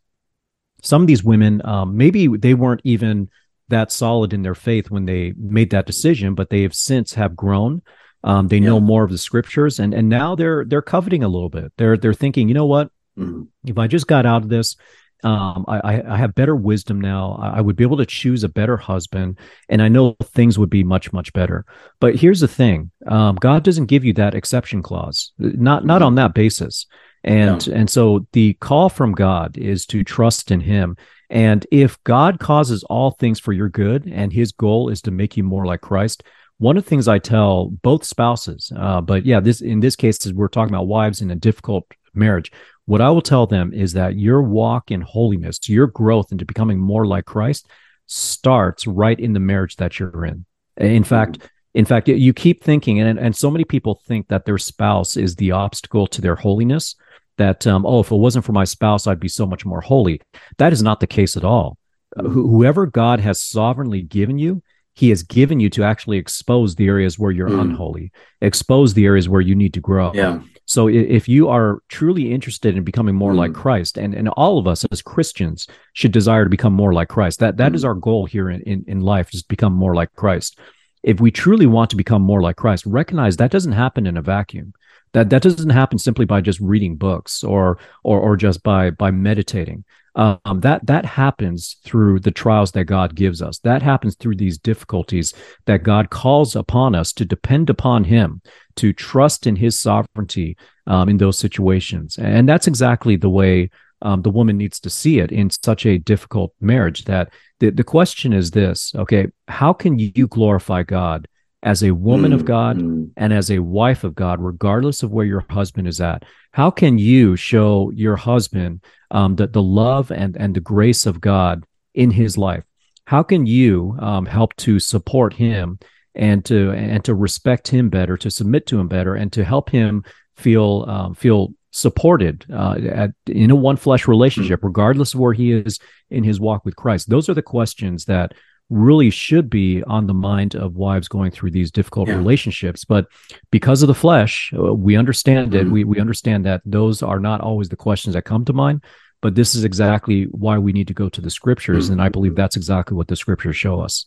[0.81, 3.29] some of these women, um, maybe they weren't even
[3.69, 7.35] that solid in their faith when they made that decision, but they have since have
[7.35, 7.81] grown.
[8.23, 8.67] Um, they yeah.
[8.67, 11.71] know more of the scriptures, and and now they're they're coveting a little bit.
[11.77, 12.91] They're they're thinking, you know what?
[13.17, 13.43] Mm-hmm.
[13.65, 14.75] If I just got out of this,
[15.23, 17.39] um, I, I have better wisdom now.
[17.41, 20.83] I would be able to choose a better husband, and I know things would be
[20.83, 21.65] much much better.
[21.99, 26.07] But here's the thing: um, God doesn't give you that exception clause, not not mm-hmm.
[26.07, 26.85] on that basis.
[27.23, 30.97] And and so the call from God is to trust in Him
[31.31, 35.37] and if God causes all things for your good and his goal is to make
[35.37, 36.23] you more like Christ,
[36.57, 40.23] one of the things I tell both spouses, uh, but yeah, this in this case
[40.25, 42.51] is we're talking about wives in a difficult marriage.
[42.85, 46.79] What I will tell them is that your walk in holiness, your growth into becoming
[46.79, 47.67] more like Christ,
[48.07, 50.45] starts right in the marriage that you're in.
[50.77, 54.57] In fact, in fact, you keep thinking, and and so many people think that their
[54.57, 56.95] spouse is the obstacle to their holiness
[57.37, 60.21] that um, oh if it wasn't for my spouse i'd be so much more holy
[60.57, 61.77] that is not the case at all
[62.17, 64.61] uh, wh- whoever god has sovereignly given you
[65.01, 67.59] he has given you to actually expose the areas where you're mm.
[67.59, 68.11] unholy
[68.41, 72.77] expose the areas where you need to grow yeah so if you are truly interested
[72.77, 73.37] in becoming more mm.
[73.37, 77.09] like christ and, and all of us as christians should desire to become more like
[77.09, 77.75] christ that that mm.
[77.75, 80.59] is our goal here in, in, in life is to become more like christ
[81.01, 84.21] if we truly want to become more like christ recognize that doesn't happen in a
[84.21, 84.71] vacuum
[85.13, 89.11] that that doesn't happen simply by just reading books or or or just by by
[89.11, 89.83] meditating.
[90.13, 93.59] Um, that that happens through the trials that God gives us.
[93.59, 95.33] That happens through these difficulties
[95.67, 98.41] that God calls upon us to depend upon Him,
[98.75, 102.17] to trust in His sovereignty um, in those situations.
[102.17, 103.69] And that's exactly the way
[104.01, 107.05] um, the woman needs to see it in such a difficult marriage.
[107.05, 111.27] That the, the question is this: Okay, how can you glorify God
[111.63, 113.09] as a woman mm, of God mm.
[113.15, 116.25] and as a wife of God, regardless of where your husband is at?
[116.51, 121.21] How can you show your husband um, the, the love and, and the grace of
[121.21, 122.63] God in his life?
[123.05, 125.79] How can you um, help to support him
[126.15, 129.69] and to and to respect him better, to submit to him better, and to help
[129.69, 130.03] him
[130.35, 135.51] feel um, feel supported uh, at, in a one flesh relationship, regardless of where he
[135.51, 137.09] is in his walk with Christ?
[137.09, 138.33] Those are the questions that
[138.71, 142.15] really should be on the mind of wives going through these difficult yeah.
[142.15, 143.05] relationships but
[143.51, 145.67] because of the flesh uh, we understand mm-hmm.
[145.67, 148.81] it we, we understand that those are not always the questions that come to mind
[149.21, 151.93] but this is exactly why we need to go to the scriptures mm-hmm.
[151.93, 154.05] and i believe that's exactly what the scriptures show us.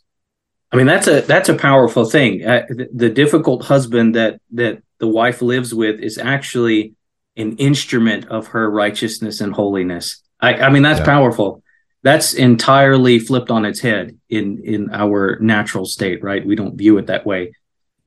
[0.74, 2.44] I mean that's a that's a powerful thing.
[2.44, 6.94] Uh, the, the difficult husband that that the wife lives with is actually
[7.36, 10.20] an instrument of her righteousness and holiness.
[10.40, 11.06] I, I mean that's yeah.
[11.06, 11.62] powerful.
[12.02, 16.44] That's entirely flipped on its head in in our natural state right?
[16.44, 17.52] We don't view it that way.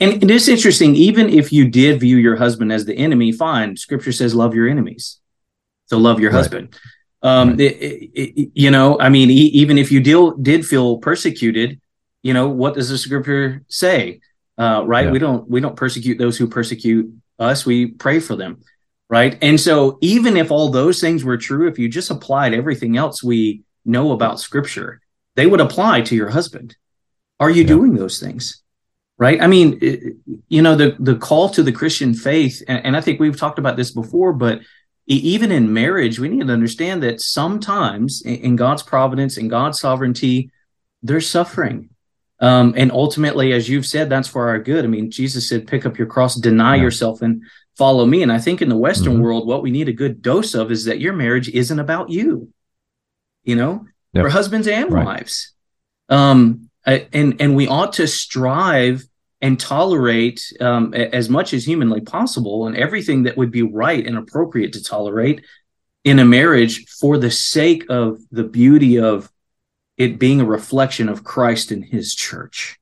[0.02, 3.78] And it is interesting even if you did view your husband as the enemy fine
[3.78, 5.22] scripture says love your enemies.
[5.86, 6.38] So love your right.
[6.38, 6.78] husband
[7.28, 7.60] um right.
[7.60, 11.80] it, it, you know i mean even if you deal, did feel persecuted
[12.24, 14.20] you know what does the scripture say
[14.58, 15.12] uh right yeah.
[15.12, 18.62] we don't we don't persecute those who persecute us we pray for them
[19.10, 22.98] right and so even if all those things were true if you just applied everything
[22.98, 25.02] else we know about scripture,
[25.36, 26.76] they would apply to your husband.
[27.40, 27.70] Are you yeah.
[27.70, 28.62] doing those things?
[29.18, 29.42] Right.
[29.42, 33.02] I mean, it, you know, the, the call to the Christian faith, and, and I
[33.02, 34.60] think we've talked about this before, but
[35.08, 40.52] even in marriage, we need to understand that sometimes in God's providence and God's sovereignty,
[41.02, 41.90] there's suffering.
[42.40, 44.86] Um, and ultimately, as you've said, that's for our good.
[44.86, 46.84] I mean, Jesus said, pick up your cross, deny yeah.
[46.84, 47.42] yourself, and
[47.78, 48.22] follow me.
[48.22, 49.24] And I think in the Western mm-hmm.
[49.24, 52.54] world, what we need a good dose of is that your marriage isn't about you
[53.48, 54.26] you know, yep.
[54.26, 55.06] for husbands and right.
[55.06, 55.54] wives.
[56.10, 59.04] Um, and and we ought to strive
[59.42, 64.18] and tolerate um, as much as humanly possible and everything that would be right and
[64.18, 65.44] appropriate to tolerate
[66.04, 69.32] in a marriage for the sake of the beauty of
[69.98, 72.80] it being a reflection of Christ and his church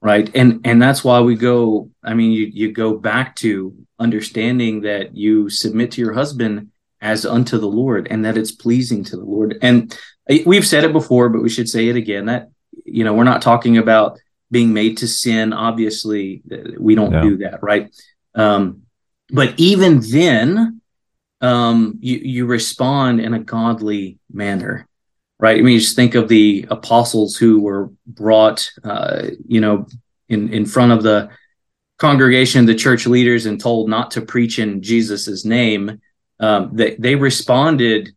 [0.00, 0.30] right?
[0.34, 5.16] And and that's why we go i mean you, you go back to understanding that
[5.16, 6.70] you submit to your husband
[7.00, 9.58] as unto the lord and that it's pleasing to the lord.
[9.62, 9.96] And
[10.46, 12.50] we've said it before but we should say it again that
[12.84, 14.18] you know we're not talking about
[14.50, 16.42] being made to sin obviously
[16.78, 17.94] we don't do that right
[18.34, 18.82] um,
[19.30, 20.80] but even then
[21.40, 24.88] um, you you respond in a godly manner
[25.38, 25.58] right?
[25.58, 29.86] I mean, just think of the apostles who were brought, uh, you know,
[30.28, 31.30] in in front of the
[31.98, 36.00] congregation, the church leaders, and told not to preach in Jesus's name.
[36.40, 38.10] Um, they they responded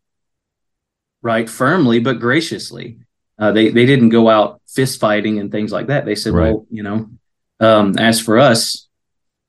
[1.22, 3.00] right firmly but graciously.
[3.38, 6.06] Uh, they they didn't go out fist fighting and things like that.
[6.06, 6.54] They said, right.
[6.54, 7.10] well, you know,
[7.60, 8.88] um, as for us,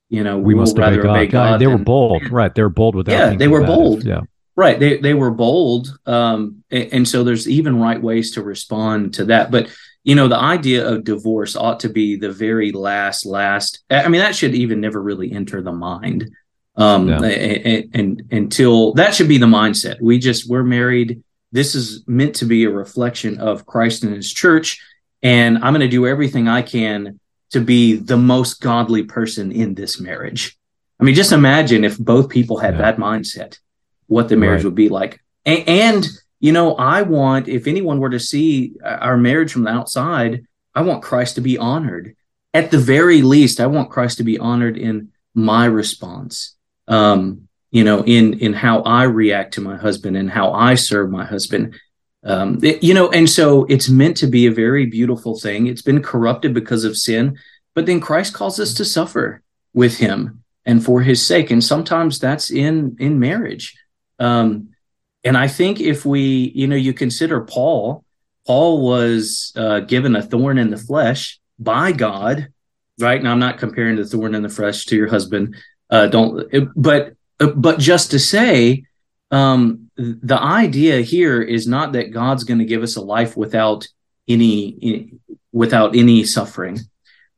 [0.08, 1.52] you know, we, we must rather obey God.
[1.52, 2.54] God they were bold, right?
[2.54, 3.12] They were bold without.
[3.12, 4.04] Yeah, they were bold.
[4.04, 4.22] Yeah,
[4.54, 4.78] Right.
[4.78, 5.98] They they were bold.
[6.04, 9.50] Um, and, and, so there's even right ways to respond to that.
[9.50, 13.82] But you know, the idea of divorce ought to be the very last, last.
[13.88, 16.30] I mean, that should even never really enter the mind.
[16.76, 20.00] Um, and, and, and until that should be the mindset.
[20.02, 21.22] We just we're married.
[21.52, 24.82] This is meant to be a reflection of Christ and His church,
[25.22, 27.20] and I'm going to do everything I can
[27.50, 30.58] to be the most godly person in this marriage.
[30.98, 32.82] I mean, just imagine if both people had yeah.
[32.82, 33.58] that mindset
[34.06, 34.66] what the marriage right.
[34.66, 35.20] would be like.
[35.44, 36.08] And, and,
[36.40, 40.82] you know, I want, if anyone were to see our marriage from the outside, I
[40.82, 42.16] want Christ to be honored.
[42.54, 46.56] At the very least, I want Christ to be honored in my response.
[46.88, 51.10] Um, you know, in in how I react to my husband and how I serve
[51.10, 51.74] my husband.
[52.24, 55.66] Um, it, you know, and so it's meant to be a very beautiful thing.
[55.66, 57.38] It's been corrupted because of sin,
[57.74, 59.42] but then Christ calls us to suffer
[59.74, 63.76] with Him and for His sake, and sometimes that's in in marriage.
[64.18, 64.68] Um,
[65.24, 68.04] and I think if we, you know, you consider Paul,
[68.46, 72.48] Paul was uh, given a thorn in the flesh by God,
[72.98, 73.22] right?
[73.22, 75.56] Now I'm not comparing the thorn in the flesh to your husband.
[75.90, 78.84] Uh, don't, but but just to say,
[79.30, 83.86] um, the idea here is not that God's going to give us a life without
[84.28, 85.18] any
[85.52, 86.78] without any suffering,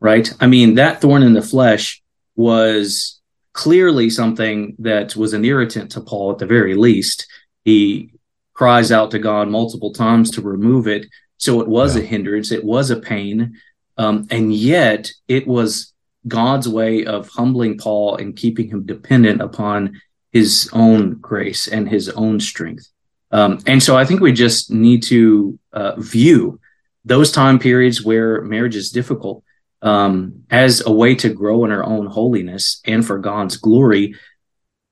[0.00, 0.32] right?
[0.40, 2.02] I mean, that thorn in the flesh
[2.36, 3.20] was
[3.52, 7.26] clearly something that was an irritant to Paul at the very least.
[7.64, 8.10] He
[8.52, 11.06] cries out to God multiple times to remove it.
[11.38, 12.02] So it was yeah.
[12.02, 13.58] a hindrance, it was a pain.
[13.96, 15.92] Um, and yet it was
[16.26, 20.00] God's way of humbling Paul and keeping him dependent upon
[20.34, 22.88] his own grace and his own strength.
[23.30, 26.58] Um, and so I think we just need to uh, view
[27.04, 29.44] those time periods where marriage is difficult
[29.80, 34.16] um, as a way to grow in our own holiness and for God's glory.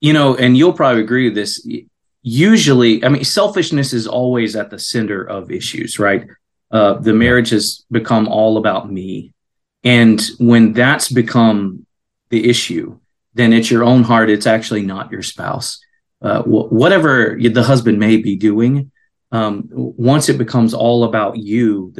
[0.00, 1.66] You know, and you'll probably agree with this.
[2.22, 6.24] Usually, I mean, selfishness is always at the center of issues, right?
[6.70, 9.32] Uh, the marriage has become all about me.
[9.82, 11.84] And when that's become
[12.30, 12.98] the issue,
[13.34, 14.30] then it's your own heart.
[14.30, 15.80] It's actually not your spouse.
[16.20, 18.90] Uh, wh- whatever the husband may be doing,
[19.32, 21.94] um, once it becomes all about you,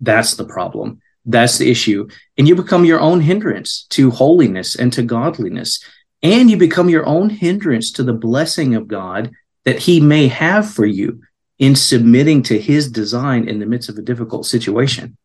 [0.00, 1.00] that's the problem.
[1.24, 2.08] That's the issue.
[2.36, 5.82] And you become your own hindrance to holiness and to godliness.
[6.22, 9.30] And you become your own hindrance to the blessing of God
[9.64, 11.22] that He may have for you
[11.58, 15.16] in submitting to His design in the midst of a difficult situation.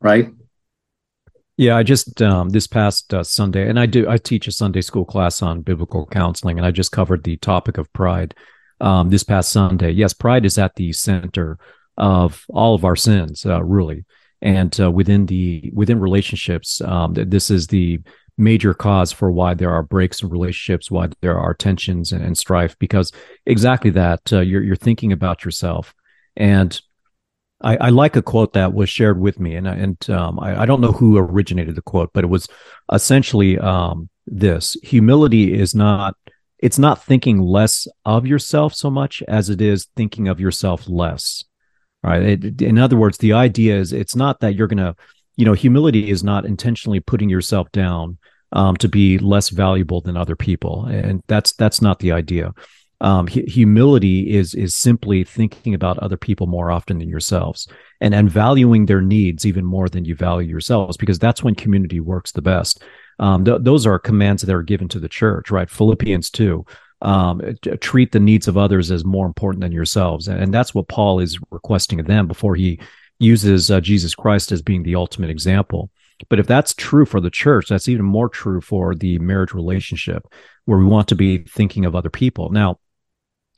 [0.00, 0.30] Right.
[1.56, 4.80] Yeah, I just um, this past uh, Sunday, and I do I teach a Sunday
[4.80, 8.34] school class on biblical counseling, and I just covered the topic of pride
[8.80, 9.92] um, this past Sunday.
[9.92, 11.58] Yes, pride is at the center
[11.96, 14.04] of all of our sins, uh, really
[14.44, 17.98] and uh, within the within relationships um, this is the
[18.36, 22.36] major cause for why there are breaks in relationships why there are tensions and, and
[22.36, 23.10] strife because
[23.46, 25.94] exactly that uh, you're you're thinking about yourself
[26.36, 26.80] and
[27.64, 30.66] I, I, like a quote that was shared with me, and and um, I, I,
[30.66, 32.46] don't know who originated the quote, but it was
[32.92, 36.14] essentially um, this: humility is not
[36.58, 41.44] it's not thinking less of yourself so much as it is thinking of yourself less.
[42.02, 42.22] Right?
[42.22, 44.94] It, in other words the idea is it's not that you're gonna
[45.36, 48.18] you know humility is not intentionally putting yourself down
[48.52, 52.52] um, to be less valuable than other people and that's that's not the idea
[53.04, 57.68] um, humility is is simply thinking about other people more often than yourselves
[58.00, 62.00] and and valuing their needs even more than you value yourselves because that's when community
[62.00, 62.82] works the best
[63.18, 66.64] um, th- those are commands that are given to the church right philippians 2
[67.02, 67.42] um,
[67.80, 70.26] treat the needs of others as more important than yourselves.
[70.26, 72.80] And, that's what Paul is requesting of them before he
[73.18, 75.90] uses uh, Jesus Christ as being the ultimate example.
[76.30, 80.26] But if that's true for the church, that's even more true for the marriage relationship
[80.64, 82.50] where we want to be thinking of other people.
[82.50, 82.78] Now,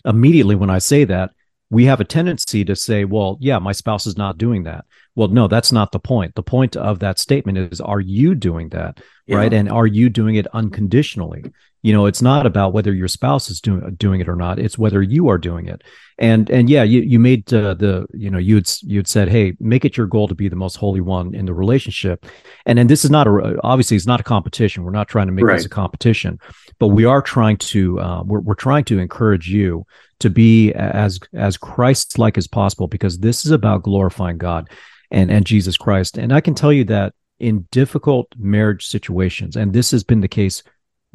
[0.07, 1.31] immediately when I say that,
[1.69, 4.85] we have a tendency to say, well, yeah, my spouse is not doing that.
[5.17, 6.35] Well, no, that's not the point.
[6.37, 9.01] The point of that statement is, are you doing that?
[9.27, 9.39] Yeah.
[9.39, 9.53] Right.
[9.53, 11.53] And are you doing it unconditionally?
[11.87, 14.59] You know, it's not about whether your spouse is doing doing it or not.
[14.59, 15.85] It's whether you are doing it.
[16.19, 19.85] And and yeah, you you made uh, the you know you'd you'd said, hey, make
[19.85, 22.27] it your goal to be the most holy one in the relationship.
[22.65, 24.83] And and this is not a obviously it's not a competition.
[24.83, 25.59] We're not trying to make right.
[25.59, 26.41] this a competition,
[26.81, 29.87] but we are trying to uh, we're we're trying to encourage you
[30.19, 34.69] to be as as Christ like as possible because this is about glorifying God
[35.13, 36.19] and and Jesus Christ.
[36.19, 40.27] And I can tell you that in difficult marriage situations, and this has been the
[40.27, 40.65] case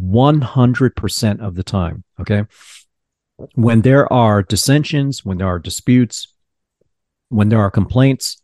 [0.01, 2.45] 100% of the time, okay?
[3.55, 6.27] When there are dissensions, when there are disputes,
[7.29, 8.41] when there are complaints,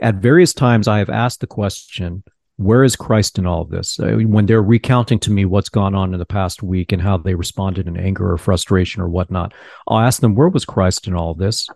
[0.00, 2.24] at various times I have asked the question,
[2.56, 3.98] where is Christ in all of this?
[3.98, 7.16] Uh, when they're recounting to me what's gone on in the past week and how
[7.16, 9.52] they responded in anger or frustration or whatnot,
[9.88, 11.68] I'll ask them, where was Christ in all of this?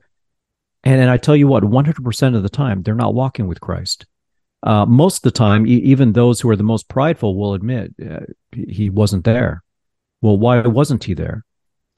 [0.85, 4.07] And, and I tell you what, 100% of the time, they're not walking with Christ.
[4.63, 7.95] Uh, most of the time, e- even those who are the most prideful will admit
[8.05, 8.21] uh,
[8.53, 9.63] he wasn't there.
[10.23, 11.45] Well, why wasn't he there?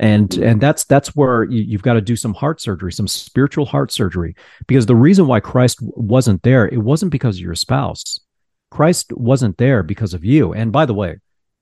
[0.00, 3.66] And and that's that's where you, you've got to do some heart surgery, some spiritual
[3.66, 4.36] heart surgery,
[4.66, 8.20] because the reason why Christ wasn't there, it wasn't because of your spouse.
[8.70, 10.52] Christ wasn't there because of you.
[10.52, 11.16] And by the way,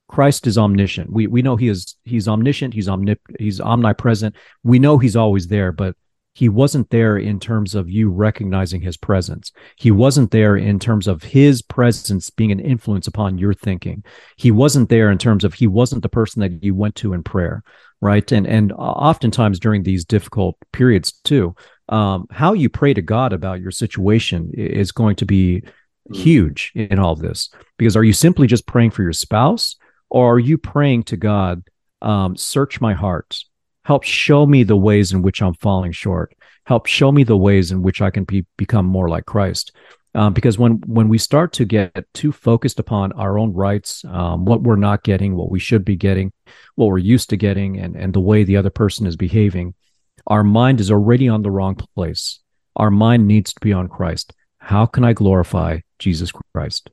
[0.09, 1.11] Christ is omniscient.
[1.11, 4.35] We we know he is he's omniscient, he's omnip he's omnipresent.
[4.63, 5.97] We know he's always there, but
[6.37, 9.53] he wasn't there in terms of you recognizing his presence.
[9.77, 14.05] He wasn't there in terms of his presence being an influence upon your thinking.
[14.37, 17.23] He wasn't there in terms of he wasn't the person that you went to in
[17.23, 17.63] prayer,
[18.03, 18.31] right?
[18.33, 21.57] And and oftentimes during these difficult periods too,
[21.89, 26.13] um, how you pray to God about your situation is going to be mm-hmm.
[26.13, 27.49] huge in all of this.
[27.79, 29.77] Because are you simply just praying for your spouse,
[30.11, 31.63] or are you praying to God,
[32.03, 33.39] um, search my heart?
[33.87, 36.35] Help show me the ways in which I'm falling short.
[36.65, 39.71] Help show me the ways in which I can be, become more like Christ.
[40.13, 44.45] Um, because when when we start to get too focused upon our own rights, um,
[44.45, 46.33] what we're not getting, what we should be getting,
[46.75, 49.75] what we're used to getting, and and the way the other person is behaving,
[50.27, 52.41] our mind is already on the wrong place.
[52.75, 54.33] Our mind needs to be on Christ.
[54.59, 56.91] How can I glorify Jesus Christ?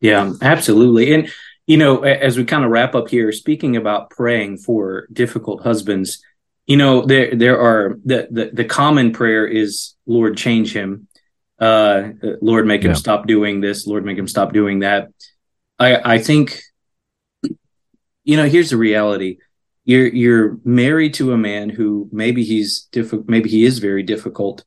[0.00, 1.14] Yeah, absolutely.
[1.14, 1.32] And
[1.66, 6.22] you know, as we kind of wrap up here, speaking about praying for difficult husbands,
[6.66, 11.08] you know, there there are the the, the common prayer is Lord change him,
[11.58, 12.10] uh,
[12.42, 15.08] Lord make him stop doing this, Lord make him stop doing that.
[15.78, 16.60] I I think,
[18.24, 19.38] you know, here's the reality:
[19.84, 24.64] you're you're married to a man who maybe he's difficult, maybe he is very difficult.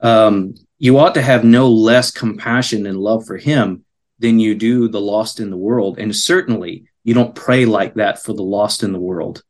[0.00, 3.84] Um, you ought to have no less compassion and love for him
[4.18, 5.98] than you do the lost in the world.
[5.98, 9.42] And certainly you don't pray like that for the lost in the world.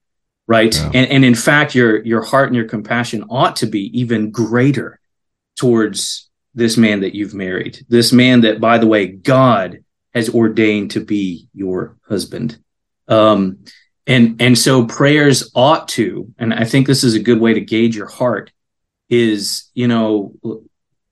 [0.46, 0.74] Right.
[0.74, 0.90] Yeah.
[0.94, 4.98] And, and in fact, your, your heart and your compassion ought to be even greater
[5.58, 10.92] towards this man that you've married, this man that, by the way, God has ordained
[10.92, 12.58] to be your husband.
[13.08, 13.58] Um,
[14.06, 17.60] and, and so prayers ought to, and I think this is a good way to
[17.60, 18.50] gauge your heart
[19.10, 20.34] is, you know,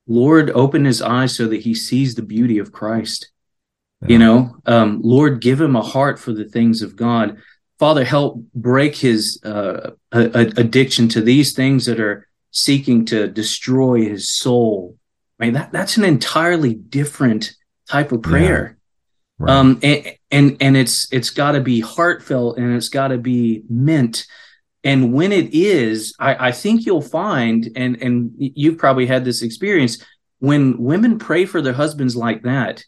[0.07, 3.29] Lord, open his eyes so that he sees the beauty of Christ.
[4.01, 4.07] Yeah.
[4.09, 7.37] You know, um, Lord, give him a heart for the things of God.
[7.79, 13.27] Father, help break his uh, a, a addiction to these things that are seeking to
[13.27, 14.97] destroy his soul.
[15.39, 17.55] I mean, that, that's an entirely different
[17.89, 18.77] type of prayer.
[19.39, 19.45] Yeah.
[19.45, 19.53] Right.
[19.53, 23.63] Um, and, and, and it's, it's got to be heartfelt and it's got to be
[23.69, 24.25] meant.
[24.83, 29.43] And when it is, I, I think you'll find, and, and you've probably had this
[29.43, 30.03] experience
[30.39, 32.83] when women pray for their husbands like that,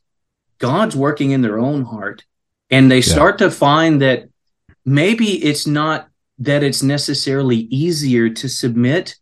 [0.59, 2.23] God's working in their own heart.
[2.69, 3.47] And they start yeah.
[3.47, 4.29] to find that
[4.85, 6.07] maybe it's not
[6.39, 9.15] that it's necessarily easier to submit,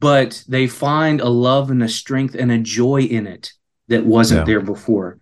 [0.00, 3.52] but they find a love and a strength and a joy in it
[3.88, 4.44] that wasn't yeah.
[4.44, 5.18] there before.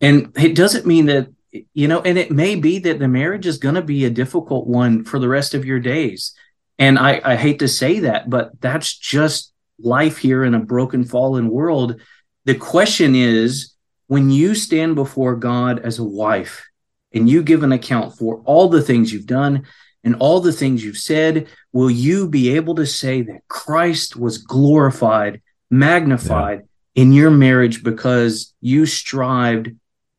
[0.00, 1.28] And it doesn't mean that,
[1.72, 4.66] you know, and it may be that the marriage is going to be a difficult
[4.66, 6.34] one for the rest of your days.
[6.78, 11.04] And I, I hate to say that, but that's just life here in a broken,
[11.04, 12.00] fallen world.
[12.44, 13.75] The question is,
[14.06, 16.66] when you stand before God as a wife
[17.12, 19.64] and you give an account for all the things you've done
[20.04, 24.38] and all the things you've said, will you be able to say that Christ was
[24.38, 26.62] glorified, magnified
[26.94, 27.02] yeah.
[27.02, 29.70] in your marriage because you strived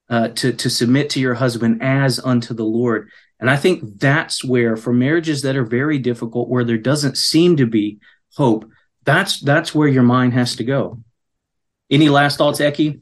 [0.09, 3.09] uh, to, to submit to your husband as unto the Lord?
[3.39, 7.57] And I think that's where, for marriages that are very difficult, where there doesn't seem
[7.57, 7.99] to be
[8.33, 8.69] hope,
[9.03, 11.01] that's that's where your mind has to go.
[11.89, 13.01] Any last thoughts, Eki?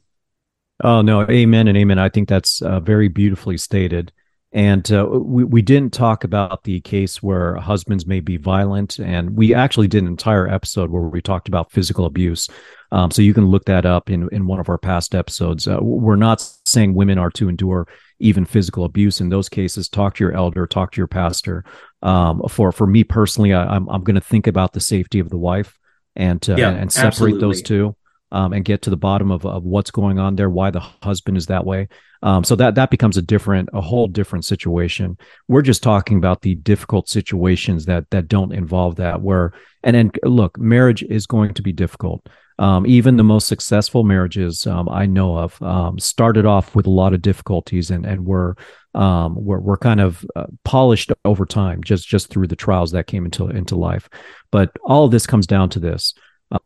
[0.86, 1.98] Oh no, amen and amen.
[1.98, 4.14] I think that's uh, very beautifully stated.
[4.52, 9.36] And uh, we we didn't talk about the case where husbands may be violent, and
[9.36, 12.48] we actually did an entire episode where we talked about physical abuse.
[12.92, 15.68] Um, so you can look that up in in one of our past episodes.
[15.68, 17.88] Uh, we're not saying women are to endure
[18.20, 19.90] even physical abuse in those cases.
[19.90, 21.66] Talk to your elder, talk to your pastor.
[22.04, 25.18] Um, for for me personally, I, am I'm, I'm going to think about the safety
[25.18, 25.80] of the wife
[26.16, 27.42] and uh, yeah, and, and separate absolutely.
[27.42, 27.96] those two
[28.32, 31.38] um, and get to the bottom of, of what's going on there, why the husband
[31.38, 31.88] is that way.
[32.22, 35.18] Um, so that that becomes a different, a whole different situation.
[35.48, 39.22] We're just talking about the difficult situations that that don't involve that.
[39.22, 39.54] Where
[39.84, 42.28] and then look, marriage is going to be difficult.
[42.58, 46.92] Um, even the most successful marriages um, I know of um, started off with a
[46.92, 48.56] lot of difficulties and and were
[48.96, 53.08] um, were, were kind of uh, polished over time, just just through the trials that
[53.08, 54.10] came into into life.
[54.52, 56.14] But all of this comes down to this: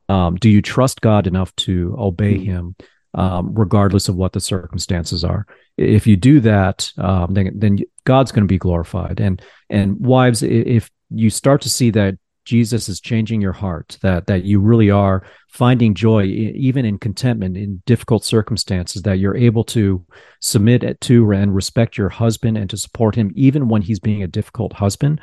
[0.08, 2.52] um, do you trust God enough to obey mm-hmm.
[2.52, 2.76] Him,
[3.14, 5.46] um, regardless of what the circumstances are?
[5.78, 9.20] If you do that, um, then then God's going to be glorified.
[9.20, 14.28] And and wives, if you start to see that Jesus is changing your heart, that
[14.28, 19.64] that you really are finding joy even in contentment in difficult circumstances, that you're able
[19.66, 20.06] to
[20.42, 24.28] submit to and respect your husband and to support him even when he's being a
[24.28, 25.22] difficult husband.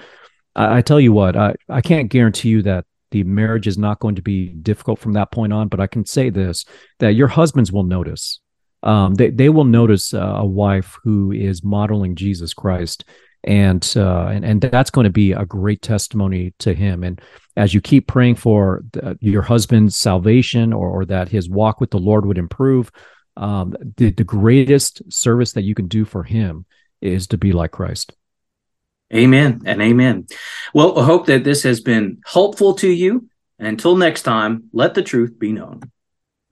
[0.54, 4.00] I, I tell you what, I, I can't guarantee you that the marriage is not
[4.00, 5.68] going to be difficult from that point on.
[5.68, 6.64] But I can say this
[6.98, 8.40] that your husbands will notice.
[8.82, 13.04] Um, they, they will notice uh, a wife who is modeling Jesus Christ.
[13.44, 17.04] And, uh, and and that's going to be a great testimony to him.
[17.04, 17.20] And
[17.56, 21.90] as you keep praying for the, your husband's salvation or, or that his walk with
[21.90, 22.90] the Lord would improve,
[23.36, 26.64] um, the, the greatest service that you can do for him
[27.00, 28.12] is to be like Christ.
[29.14, 30.26] Amen and amen.
[30.74, 33.28] Well, I hope that this has been helpful to you.
[33.58, 35.80] Until next time, let the truth be known.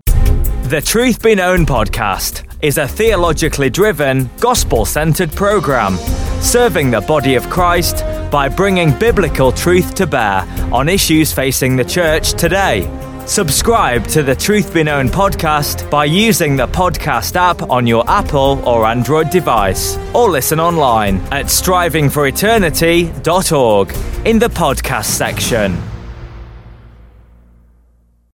[0.07, 5.99] The Truth Be Known podcast is a theologically driven, gospel centered program
[6.41, 10.43] serving the body of Christ by bringing biblical truth to bear
[10.73, 12.89] on issues facing the church today.
[13.27, 18.61] Subscribe to the Truth Be Known podcast by using the podcast app on your Apple
[18.69, 23.91] or Android device, or listen online at strivingforeternity.org
[24.27, 25.94] in the podcast section.